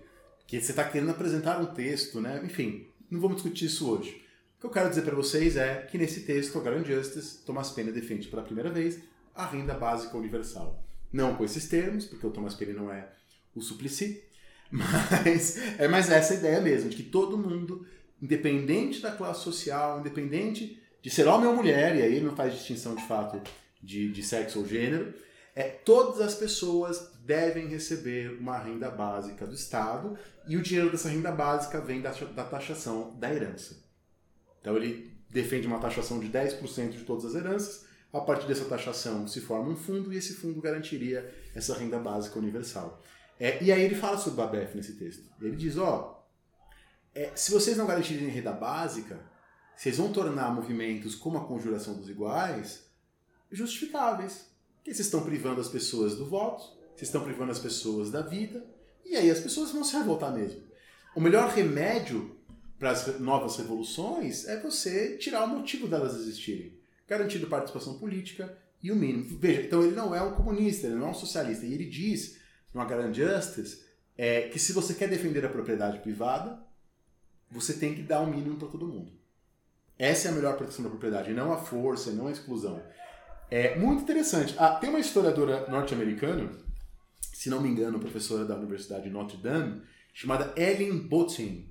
[0.48, 2.42] Que você está querendo apresentar um texto, né?
[2.44, 4.24] Enfim, não vamos discutir isso hoje.
[4.58, 7.70] O que eu quero dizer para vocês é que nesse texto, o Grand Justice, Thomas
[7.70, 8.98] Paine defende pela primeira vez
[9.36, 10.84] a renda básica universal.
[11.14, 13.08] Não com esses termos, porque o Thomas Paine não é
[13.60, 14.24] o Suplicy,
[14.72, 17.86] mas é mais essa ideia mesmo, de que todo mundo,
[18.22, 22.96] independente da classe social, independente de ser homem ou mulher, e aí não faz distinção
[22.96, 23.42] de fato
[23.82, 25.14] de, de sexo ou gênero,
[25.56, 31.10] é, todas as pessoas devem receber uma renda básica do Estado e o dinheiro dessa
[31.10, 33.84] renda básica vem da, da taxação da herança.
[34.62, 39.28] Então ele defende uma taxação de 10% de todas as heranças, a partir dessa taxação
[39.28, 43.02] se forma um fundo e esse fundo garantiria essa renda básica universal.
[43.40, 45.24] É, e aí ele fala sobre o Babef nesse texto.
[45.42, 46.26] Ele diz, ó,
[47.16, 49.20] é, se vocês não garantirem renda básica,
[49.76, 52.86] vocês vão tornar movimentos como a conjuração dos iguais
[53.52, 54.50] justificáveis.
[54.76, 56.64] Porque vocês estão privando as pessoas do voto,
[56.96, 58.66] vocês estão privando as pessoas da vida,
[59.06, 60.62] e aí as pessoas vão se revoltar mesmo.
[61.16, 62.38] O melhor remédio
[62.78, 66.78] para as novas revoluções é você tirar o motivo delas existirem.
[67.08, 69.38] Garantindo participação política e o mínimo.
[69.40, 71.66] Veja, então ele não é um comunista, ele não é um socialista.
[71.66, 72.38] E ele diz,
[72.74, 73.84] no Grand Justice,
[74.18, 76.60] é que se você quer defender a propriedade privada,
[77.50, 79.12] você tem que dar um mínimo para todo mundo.
[79.98, 82.82] Essa é a melhor proteção da propriedade, não a força, não a exclusão.
[83.52, 84.56] É muito interessante.
[84.58, 86.52] Ah, tem uma historiadora norte-americana,
[87.34, 89.82] se não me engano, professora da Universidade de Notre Dame,
[90.14, 91.70] chamada Ellen Botin.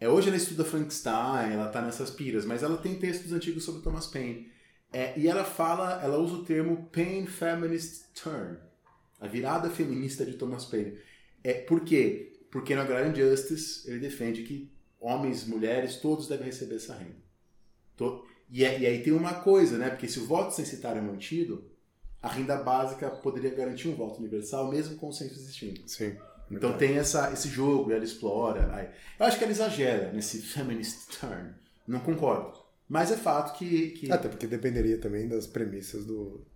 [0.00, 3.82] É, hoje ela estuda Frankenstein, ela está nessas piras, mas ela tem textos antigos sobre
[3.82, 4.50] Thomas Paine.
[4.92, 8.56] É, e ela fala, ela usa o termo Paine Feminist Turn,
[9.20, 10.98] a virada feminista de Thomas Paine.
[11.42, 12.40] É, por quê?
[12.50, 17.16] Porque no Agrarian Justice ele defende que homens, mulheres, todos devem receber essa renda.
[18.50, 19.90] E, é, e aí tem uma coisa, né?
[19.90, 21.64] Porque se o voto censitário é mantido,
[22.22, 25.80] a renda básica poderia garantir um voto universal, mesmo com o censo existindo.
[25.86, 26.16] Sim.
[26.50, 28.74] Então tem essa, esse jogo, e ela explora.
[28.74, 28.88] Aí.
[29.18, 31.54] Eu acho que ela exagera nesse feminist turn.
[31.86, 32.58] Não concordo.
[32.88, 33.90] Mas é fato que.
[33.90, 34.10] que...
[34.10, 36.46] Até porque dependeria também das premissas do.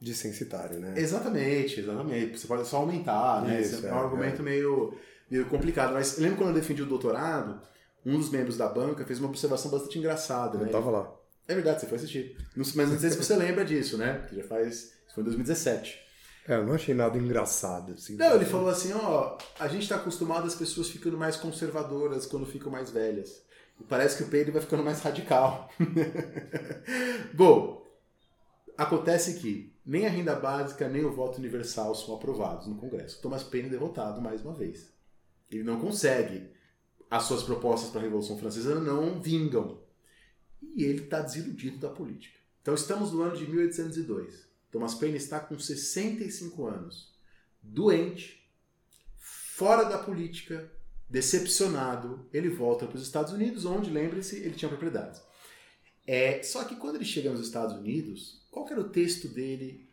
[0.00, 0.94] De censitário, né?
[0.96, 2.38] Exatamente, exatamente.
[2.38, 3.60] Você pode só aumentar, né?
[3.60, 4.44] Isso, é, é um argumento é.
[4.44, 4.94] Meio,
[5.30, 5.92] meio complicado.
[5.92, 7.60] Mas lembro quando eu defendi o doutorado,
[8.06, 10.56] um dos membros da banca fez uma observação bastante engraçada.
[10.56, 10.70] Eu né?
[10.70, 11.12] tava lá.
[11.48, 12.36] É verdade, você foi assistir.
[12.54, 14.24] Mas não sei se você lembra disso, né?
[14.28, 14.74] Que já faz.
[15.06, 16.08] Isso foi em 2017.
[16.46, 17.92] É, eu não achei nada engraçado.
[17.92, 22.24] Assim, não, ele falou assim, ó, a gente está acostumado as pessoas ficando mais conservadoras
[22.24, 23.42] quando ficam mais velhas.
[23.78, 25.70] E parece que o Pedro vai ficando mais radical.
[27.34, 27.86] Bom,
[28.78, 33.22] acontece que nem a renda básica nem o voto universal são aprovados no Congresso.
[33.22, 34.92] Thomas Paine é derrotado mais uma vez.
[35.50, 36.50] Ele não consegue.
[37.10, 39.82] As suas propostas para a Revolução Francesa não vingam.
[40.76, 42.38] E ele está desiludido da política.
[42.60, 44.46] Então estamos no ano de 1802.
[44.70, 47.14] Thomas Paine está com 65 anos,
[47.62, 48.46] doente,
[49.16, 50.70] fora da política,
[51.08, 52.28] decepcionado.
[52.30, 55.22] Ele volta para os Estados Unidos, onde, lembre-se, ele tinha propriedades.
[56.06, 59.88] É, só que quando ele chega nos Estados Unidos, qual era o texto dele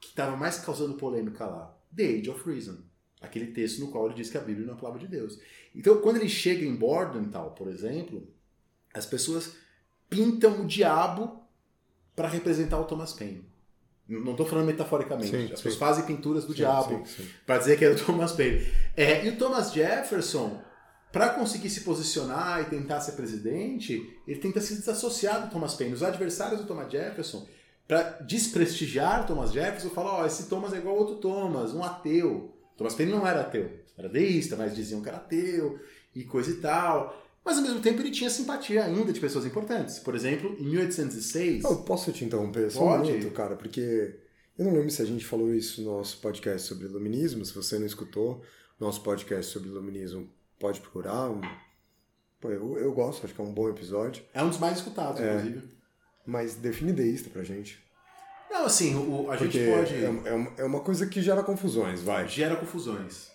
[0.00, 1.76] que estava mais causando polêmica lá?
[1.94, 2.78] The Age of Reason.
[3.20, 5.38] Aquele texto no qual ele diz que a Bíblia não é a palavra de Deus.
[5.74, 8.28] Então, quando ele chega em Bordentown, por exemplo,
[8.92, 9.56] as pessoas
[10.08, 11.42] pintam o diabo
[12.14, 13.44] para representar o Thomas Paine.
[14.08, 15.30] Não estou falando metaforicamente.
[15.30, 15.80] Sim, As pessoas sim.
[15.80, 17.02] fazem pinturas do sim, diabo
[17.44, 18.64] para dizer que é do Thomas Paine.
[18.96, 20.62] É, e o Thomas Jefferson,
[21.12, 25.92] para conseguir se posicionar e tentar ser presidente, ele tenta se desassociar do Thomas Paine.
[25.92, 27.46] Os adversários do Thomas Jefferson,
[27.86, 32.52] para desprestigiar Thomas Jefferson, falam: Ó, oh, esse Thomas é igual outro Thomas, um ateu.
[32.76, 35.78] Thomas Paine não era ateu, era deísta, mas diziam que era ateu
[36.14, 37.24] e coisa e tal.
[37.44, 40.00] Mas ao mesmo tempo ele tinha simpatia ainda de pessoas importantes.
[40.00, 41.62] Por exemplo, em 1806.
[41.62, 43.08] Eu posso te interromper só Pode?
[43.08, 44.18] um minuto, cara, porque
[44.58, 47.44] eu não lembro se a gente falou isso no nosso podcast sobre iluminismo.
[47.44, 48.42] Se você não escutou
[48.80, 50.28] nosso podcast sobre iluminismo,
[50.58, 51.30] pode procurar.
[52.40, 54.24] Pô, eu, eu gosto, acho que é um bom episódio.
[54.34, 55.75] É um dos mais escutados, é, inclusive.
[56.26, 57.78] Mas define deísta pra gente.
[58.50, 59.94] Não, assim, o, a Porque gente pode.
[59.94, 62.28] É, é, uma, é uma coisa que gera confusões, vai.
[62.28, 63.30] Gera confusões.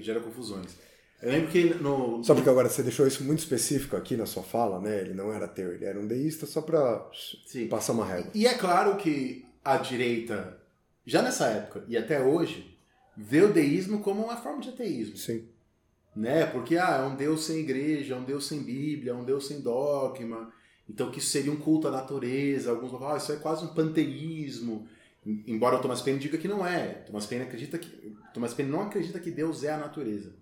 [0.00, 0.76] Gera confusões.
[1.22, 2.22] Eu lembro que no.
[2.22, 5.00] Só porque agora você deixou isso muito específico aqui na sua fala, né?
[5.00, 7.08] Ele não era ateu, ele era um deísta só pra
[7.46, 7.68] Sim.
[7.68, 8.30] passar uma régua.
[8.34, 10.60] E é claro que a direita,
[11.06, 12.76] já nessa época e até hoje,
[13.16, 15.16] vê o deísmo como uma forma de ateísmo.
[15.16, 15.48] Sim.
[16.14, 16.46] Né?
[16.46, 19.46] Porque ah, é um Deus sem igreja, é um Deus sem Bíblia, é um Deus
[19.46, 20.52] sem dogma.
[20.88, 22.70] Então que isso seria um culto à natureza.
[22.70, 24.88] Alguns vão falar, ah, isso é quase um panteísmo.
[25.24, 26.88] Embora o Thomas Paine diga que não é.
[27.06, 30.32] Thomas Paine acredita que Thomas Paine não acredita que Deus é a natureza.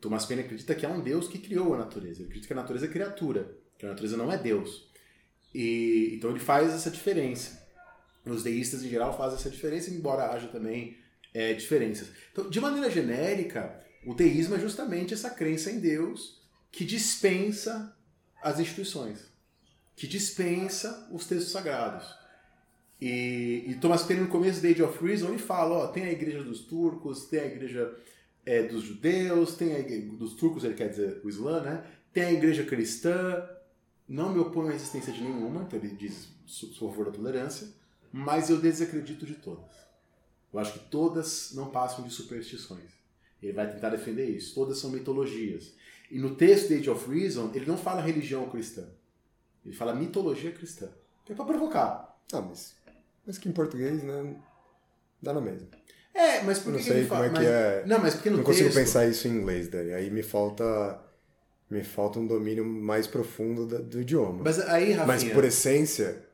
[0.00, 2.20] Thomas Paine acredita que há um Deus que criou a natureza.
[2.20, 4.88] Ele acredita que a natureza é criatura, que a natureza não é Deus.
[5.54, 7.64] E então ele faz essa diferença.
[8.26, 10.98] Os deístas em geral fazem essa diferença, embora haja também
[11.32, 12.08] é, diferenças.
[12.32, 16.40] Então, de maneira genérica, o teísmo é justamente essa crença em Deus
[16.72, 17.96] que dispensa
[18.42, 19.30] as instituições,
[19.96, 22.14] que dispensa os textos sagrados.
[23.00, 26.12] E, e Thomas Paine, no começo da Age of Reason, ele fala: ó, tem a
[26.12, 27.96] igreja dos turcos, tem a igreja
[28.44, 31.84] é, dos judeus, tem a, dos turcos, ele quer dizer o Islã, né?
[32.12, 33.46] Tem a igreja cristã,
[34.08, 37.68] não me oponho à existência de nenhuma, então ele diz a favor da tolerância,
[38.12, 39.74] mas eu desacredito de todas.
[40.52, 42.90] Eu acho que todas não passam de superstições.
[43.42, 44.54] Ele vai tentar defender isso.
[44.54, 45.74] Todas são mitologias.
[46.10, 48.88] E no texto de Age of Reason, ele não fala religião cristã.
[49.66, 50.88] Ele fala mitologia cristã.
[51.24, 52.16] Que é para provocar.
[52.32, 52.76] Ah, mas,
[53.26, 54.36] mas que em português, né?
[55.20, 55.66] Dá na mesma.
[56.14, 57.26] É, mas por que não sei ele como fala?
[57.26, 57.46] é que mas...
[57.46, 57.84] é.
[57.86, 58.62] Não, mas porque no não texto...
[58.62, 59.92] consigo pensar isso em inglês, Dani.
[59.92, 61.02] Aí me falta
[61.68, 64.44] me falta um domínio mais profundo do, do idioma.
[64.44, 65.06] Mas aí, Rafinha...
[65.06, 66.24] Mas por essência,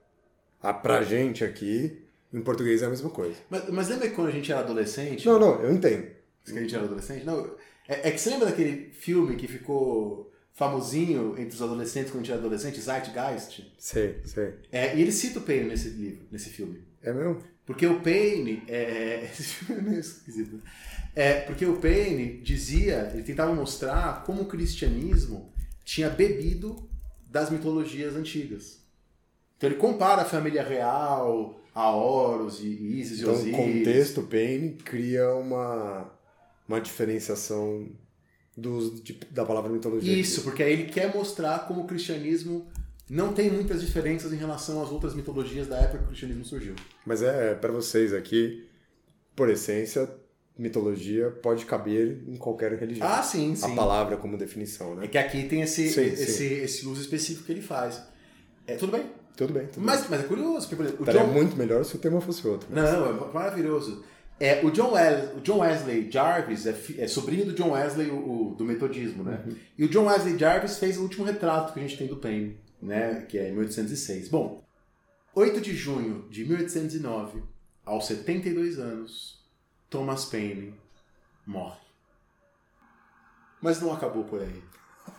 [0.60, 3.36] a, pra gente aqui, em português é a mesma coisa.
[3.48, 5.26] Mas, mas lembra que quando a gente era adolescente...
[5.26, 6.06] Não, não, eu entendo.
[6.44, 7.24] Que a gente era adolescente?
[7.24, 7.56] Não,
[7.88, 10.31] é, é que você lembra daquele filme que ficou
[10.66, 13.64] famosinho entre os adolescentes quando a gente era adolescente, Zeitgeist?
[13.78, 14.55] Sei, sei.
[14.70, 16.80] É, e ele cita o Paine nesse livro, nesse filme.
[17.02, 17.43] É mesmo?
[17.66, 19.24] Porque o Paine é.
[19.32, 20.56] Esse filme é meio esquisito.
[20.56, 20.62] né?
[21.14, 25.52] É, porque o Paine dizia, ele tentava mostrar como o cristianismo
[25.84, 26.89] tinha bebido
[27.28, 28.80] das mitologias antigas.
[29.56, 32.66] Então ele compara a família real, a Horus e
[33.01, 33.56] Isis e Então, o Osíris.
[33.56, 36.10] contexto Paine cria uma,
[36.68, 37.89] uma diferenciação
[38.56, 40.12] do de- da palavra mitologia.
[40.16, 42.66] Isso, porque aí ele quer mostrar como o cristianismo
[43.08, 46.74] não tem muitas diferenças em relação às outras mitologias da época que o cristianismo surgiu.
[47.06, 48.66] Mas é para vocês aqui,
[49.34, 50.08] por essência,
[50.58, 53.06] mitologia pode caber em qualquer religião.
[53.08, 53.72] Ah, sim, sim.
[53.72, 55.06] A palavra como definição, É né?
[55.08, 56.54] que aqui tem esse, Sim, esse, sim.
[56.62, 58.02] esse uso específico que ele faz.
[58.66, 59.06] É, tudo bem.
[59.36, 59.84] Tudo bem, tudo bem.
[59.86, 61.32] Mas, mas é curioso, porque, por exemplo, o Estaria John...
[61.32, 62.68] muito melhor se o tema fosse outro.
[62.70, 64.04] mas- Não, é maravilhoso.
[64.44, 68.10] É, o, John Wes- o John Wesley Jarvis é, fi- é sobrinho do John Wesley,
[68.10, 68.16] o,
[68.51, 69.40] o- do metodismo, né?
[69.78, 72.59] E o John Wesley Jarvis fez o último retrato que a gente tem do Paine,
[72.81, 73.24] né?
[73.28, 74.28] Que é em 1806.
[74.28, 74.62] Bom,
[75.35, 77.43] 8 de junho de 1809,
[77.86, 79.39] aos 72 anos,
[79.89, 80.74] Thomas Paine
[81.47, 81.78] morre.
[83.60, 84.62] Mas não acabou por aí.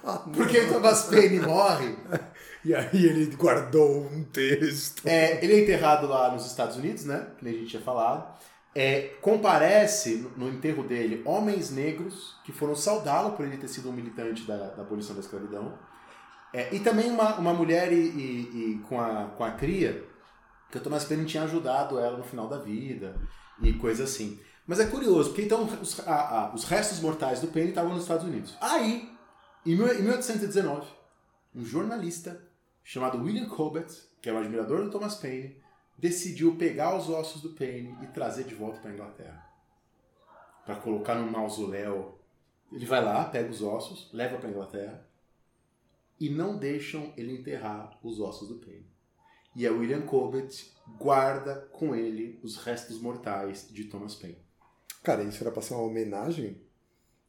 [0.36, 1.96] Porque Thomas Paine morre
[2.66, 5.06] E aí ele guardou um texto.
[5.06, 7.28] É, ele é enterrado lá nos Estados Unidos, né?
[7.38, 8.38] Que nem a gente tinha falado.
[8.76, 13.94] É, comparece no, enterro dele homens negros que foram saudá-lo por ele ter sido um
[13.94, 15.78] militante da, da abolição da escravidão.
[16.52, 20.04] É, e também uma, uma mulher e, e- e com, a, com a cria,
[20.72, 23.16] que o Thomas Paine tinha ajudado ela no final da vida
[23.62, 24.40] e coisa assim.
[24.66, 26.14] Mas é curioso, porque então os, a-
[26.50, 28.56] a- os restos mortais do Paine estavam nos Estados Unidos.
[28.60, 29.08] Aí,
[29.66, 30.88] em 1819,
[31.56, 32.42] um jornalista
[32.84, 35.62] chamado William Cobbett, que é um admirador do Thomas Paine,
[36.04, 39.50] decidiu pegar os ossos do Paine e trazer de volta para a Inglaterra.
[40.66, 42.20] Para colocar num mausoléu.
[42.74, 45.08] Ele vai lá, pega os ossos, leva para a Inglaterra
[46.20, 48.86] e não deixam ele enterrar os ossos do Paine.
[49.56, 54.44] E a William Cobbett guarda com ele os restos mortais de Thomas Paine.
[55.02, 56.62] Cara, isso era pra ser uma homenagem?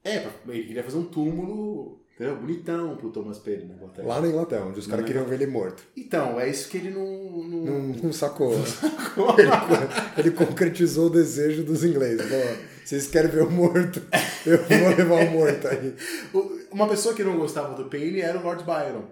[0.03, 0.17] É,
[0.49, 2.36] ele queria fazer um túmulo entendeu?
[2.36, 4.09] bonitão pro Thomas Paine na Inglaterra.
[4.09, 5.82] Lá na Inglaterra, onde os caras Na queriam ver ele morto.
[5.97, 7.05] Então, é isso que ele não.
[7.05, 7.65] não...
[7.65, 8.55] Não, não sacou.
[9.39, 9.51] ele,
[10.19, 12.28] ele concretizou o desejo dos ingleses.
[12.28, 14.03] Falou, vocês querem ver o morto?
[14.45, 15.95] Eu vou levar o morto aí.
[16.70, 19.05] Uma pessoa que não gostava do Paine era o Lord Byron.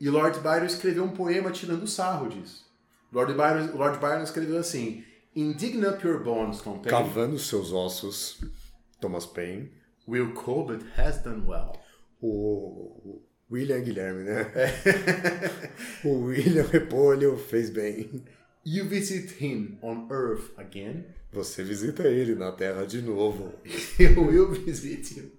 [0.00, 2.64] E Lord Byron escreveu um poema tirando sarro disso.
[3.12, 5.04] Lord Byron, Lord Byron escreveu assim:
[5.34, 6.90] Indign up your bones, Tom Paine.
[6.90, 8.40] Cavando seus ossos,
[9.00, 9.70] Thomas Paine.
[10.06, 11.72] Will Cobbett has done well.
[12.22, 13.20] O
[13.50, 14.46] William Guilherme, né?
[16.04, 18.22] o William Repolho fez bem.
[18.64, 21.04] You visit him on earth again.
[21.32, 23.52] Você visita ele na Terra de novo.
[23.98, 25.32] You will visit him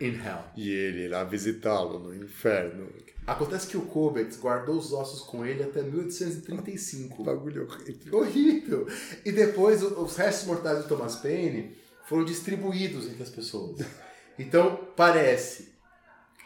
[0.00, 0.44] in hell.
[0.56, 2.88] E ele irá visitá-lo no inferno.
[3.26, 7.22] Acontece que o Cobbett guardou os ossos com ele até 1835.
[7.22, 8.18] Bagulho horrível.
[8.18, 8.86] Horrível!
[9.24, 11.76] E depois os restos mortais do Thomas Paine
[12.08, 13.78] foram distribuídos entre as pessoas.
[14.38, 15.71] Então parece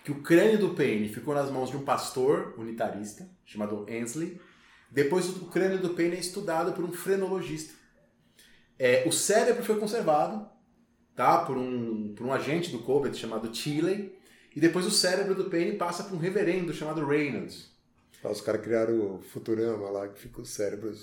[0.06, 4.40] que o crânio do Paine ficou nas mãos de um pastor unitarista chamado Ansley.
[4.88, 7.74] Depois o crânio do Paine é estudado por um frenologista.
[8.78, 10.48] É, o cérebro foi conservado
[11.16, 14.16] tá, por, um, por um agente do Cobbett chamado Chile.
[14.54, 17.68] E depois o cérebro do Paine passa por um reverendo chamado Reynolds.
[18.22, 21.02] Lá Os caras criaram o Futurama lá, que fica os cérebros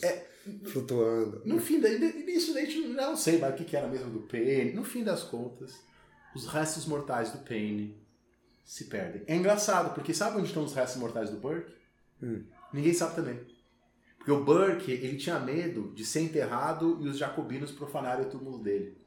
[0.72, 1.42] flutuando.
[1.44, 4.72] No fim, da, isso daí não sei mais o que era mesmo do Paine.
[4.72, 5.74] No fim das contas,
[6.34, 8.02] os restos mortais do Paine
[8.64, 9.24] se perdem.
[9.28, 11.74] É engraçado, porque sabe onde estão os restos mortais do Burke?
[12.22, 12.44] Hum.
[12.72, 13.40] Ninguém sabe também.
[14.18, 18.58] Porque o Burke, ele tinha medo de ser enterrado e os jacobinos profanarem o túmulo
[18.58, 18.98] dele.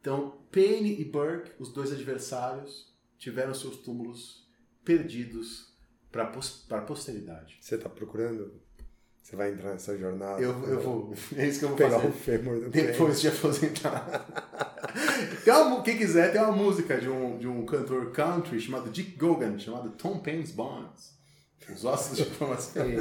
[0.00, 4.48] Então, Paine e Burke, os dois adversários, tiveram seus túmulos
[4.84, 5.76] perdidos
[6.10, 6.24] para
[6.70, 7.58] a posteridade.
[7.60, 8.60] Você tá procurando?
[9.26, 10.40] Você vai entrar nessa jornada?
[10.40, 11.12] Eu, eu vou.
[11.36, 12.06] É isso que eu vou pegar fazer.
[12.06, 14.24] o fêmur do Depois de aposentar.
[15.44, 19.58] uma, quem quiser, tem uma música de um, de um cantor country chamado Dick Gogan,
[19.58, 21.18] chamado Tom Paine's Bonds.
[21.68, 22.24] Os ossos de
[22.72, 23.00] Paine.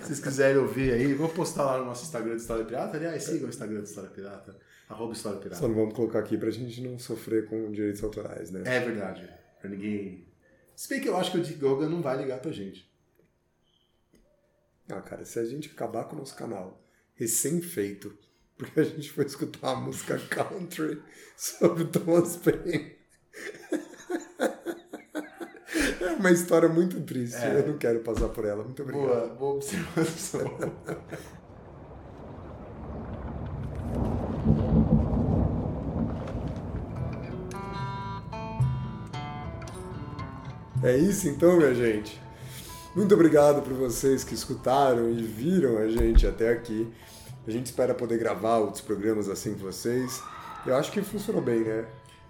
[0.00, 2.96] Se vocês quiserem ouvir aí, vou postar lá no nosso Instagram do História Pirata.
[2.96, 4.56] Aliás, sigam o Instagram do História Pirata.
[4.88, 5.68] Arroba História Só Pirata.
[5.68, 8.62] não vamos colocar aqui pra gente não sofrer com direitos autorais, né?
[8.64, 9.28] É verdade.
[9.60, 10.26] Pra ninguém.
[10.74, 12.90] Se bem que eu acho que o Dick Gogan não vai ligar pra gente.
[14.88, 16.80] Ah, cara, se a gente acabar com o nosso canal
[17.14, 18.16] recém-feito,
[18.56, 21.02] porque a gente foi escutar uma música country
[21.36, 22.96] sobre o Thomas Paine.
[26.00, 27.36] É uma história muito triste.
[27.36, 27.60] É.
[27.60, 28.62] Eu não quero passar por ela.
[28.62, 29.06] Muito obrigado.
[29.06, 30.40] Boa, boa observação.
[40.82, 42.25] É isso então, minha gente.
[42.96, 46.90] Muito obrigado por vocês que escutaram e viram a gente até aqui.
[47.46, 50.22] A gente espera poder gravar outros programas assim com vocês.
[50.64, 51.84] Eu acho que funcionou bem, né?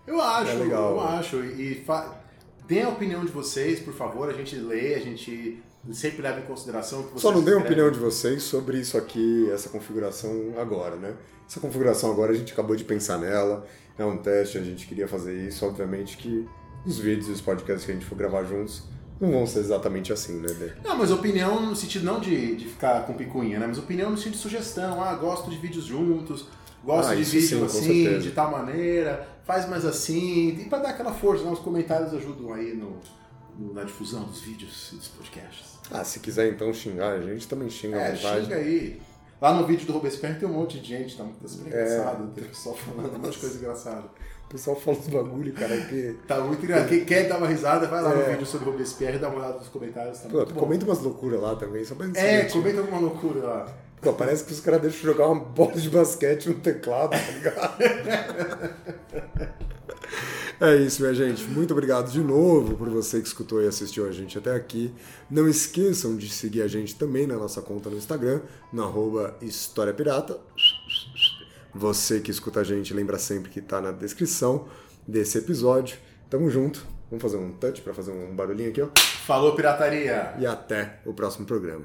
[0.04, 0.94] Eu acho, É legal.
[0.94, 1.36] eu acho.
[1.44, 2.20] E fa...
[2.66, 4.28] deem a opinião de vocês, por favor.
[4.28, 5.62] A gente lê, a gente
[5.92, 8.98] sempre leva em consideração que vocês Só não dê a opinião de vocês sobre isso
[8.98, 11.14] aqui, essa configuração agora, né?
[11.48, 13.64] Essa configuração agora a gente acabou de pensar nela,
[13.96, 15.64] é um teste, a gente queria fazer isso.
[15.64, 16.44] Obviamente que
[16.84, 18.82] os vídeos e os podcasts que a gente for gravar juntos
[19.20, 20.48] não vão ser exatamente assim, né?
[20.52, 20.72] Dê?
[20.84, 23.66] Não, mas opinião no sentido não de, de ficar com picuinha, né?
[23.66, 25.02] Mas opinião no sentido de sugestão.
[25.02, 26.46] Ah, gosto de vídeos juntos,
[26.84, 30.48] gosto Ah, de vídeo sim, assim, de tal maneira, faz mais assim.
[30.60, 31.50] E pra dar aquela força, né?
[31.50, 32.98] Os comentários ajudam aí no,
[33.58, 35.76] no- na difusão dos vídeos e dos podcasts.
[35.90, 38.42] Ah, se quiser então xingar, a gente também xinga à É, vontade.
[38.44, 39.00] xinga aí.
[39.40, 41.46] Lá no vídeo do Robespierre tem um monte de gente, tá, É.
[41.48, 42.32] super engraçado.
[42.34, 44.04] Tem o pessoal falando um monte de coisa engraçada.
[44.46, 46.16] O pessoal fala os bagulho, cara, que.
[46.26, 46.88] Tá muito engraçado.
[46.88, 48.30] Quem quer dar uma risada, vai lá no É.
[48.30, 50.18] vídeo sobre Robespierre e dá uma olhada nos comentários.
[50.20, 52.52] Tá Pô, comenta umas loucuras lá também, só pra É, divertir.
[52.52, 53.66] comenta alguma loucura lá.
[54.00, 57.76] Pô, parece que os caras deixam jogar uma bola de basquete no teclado, tá ligado?
[60.58, 61.44] É isso, minha gente.
[61.44, 64.90] Muito obrigado de novo por você que escutou e assistiu a gente até aqui.
[65.28, 68.40] Não esqueçam de seguir a gente também na nossa conta no Instagram,
[68.72, 70.38] no arroba História Pirata.
[71.76, 74.66] Você que escuta a gente, lembra sempre que tá na descrição
[75.06, 75.98] desse episódio.
[76.30, 76.86] Tamo junto.
[77.10, 78.88] Vamos fazer um touch para fazer um barulhinho aqui, ó.
[79.26, 80.34] Falou, pirataria!
[80.38, 81.84] E até o próximo programa.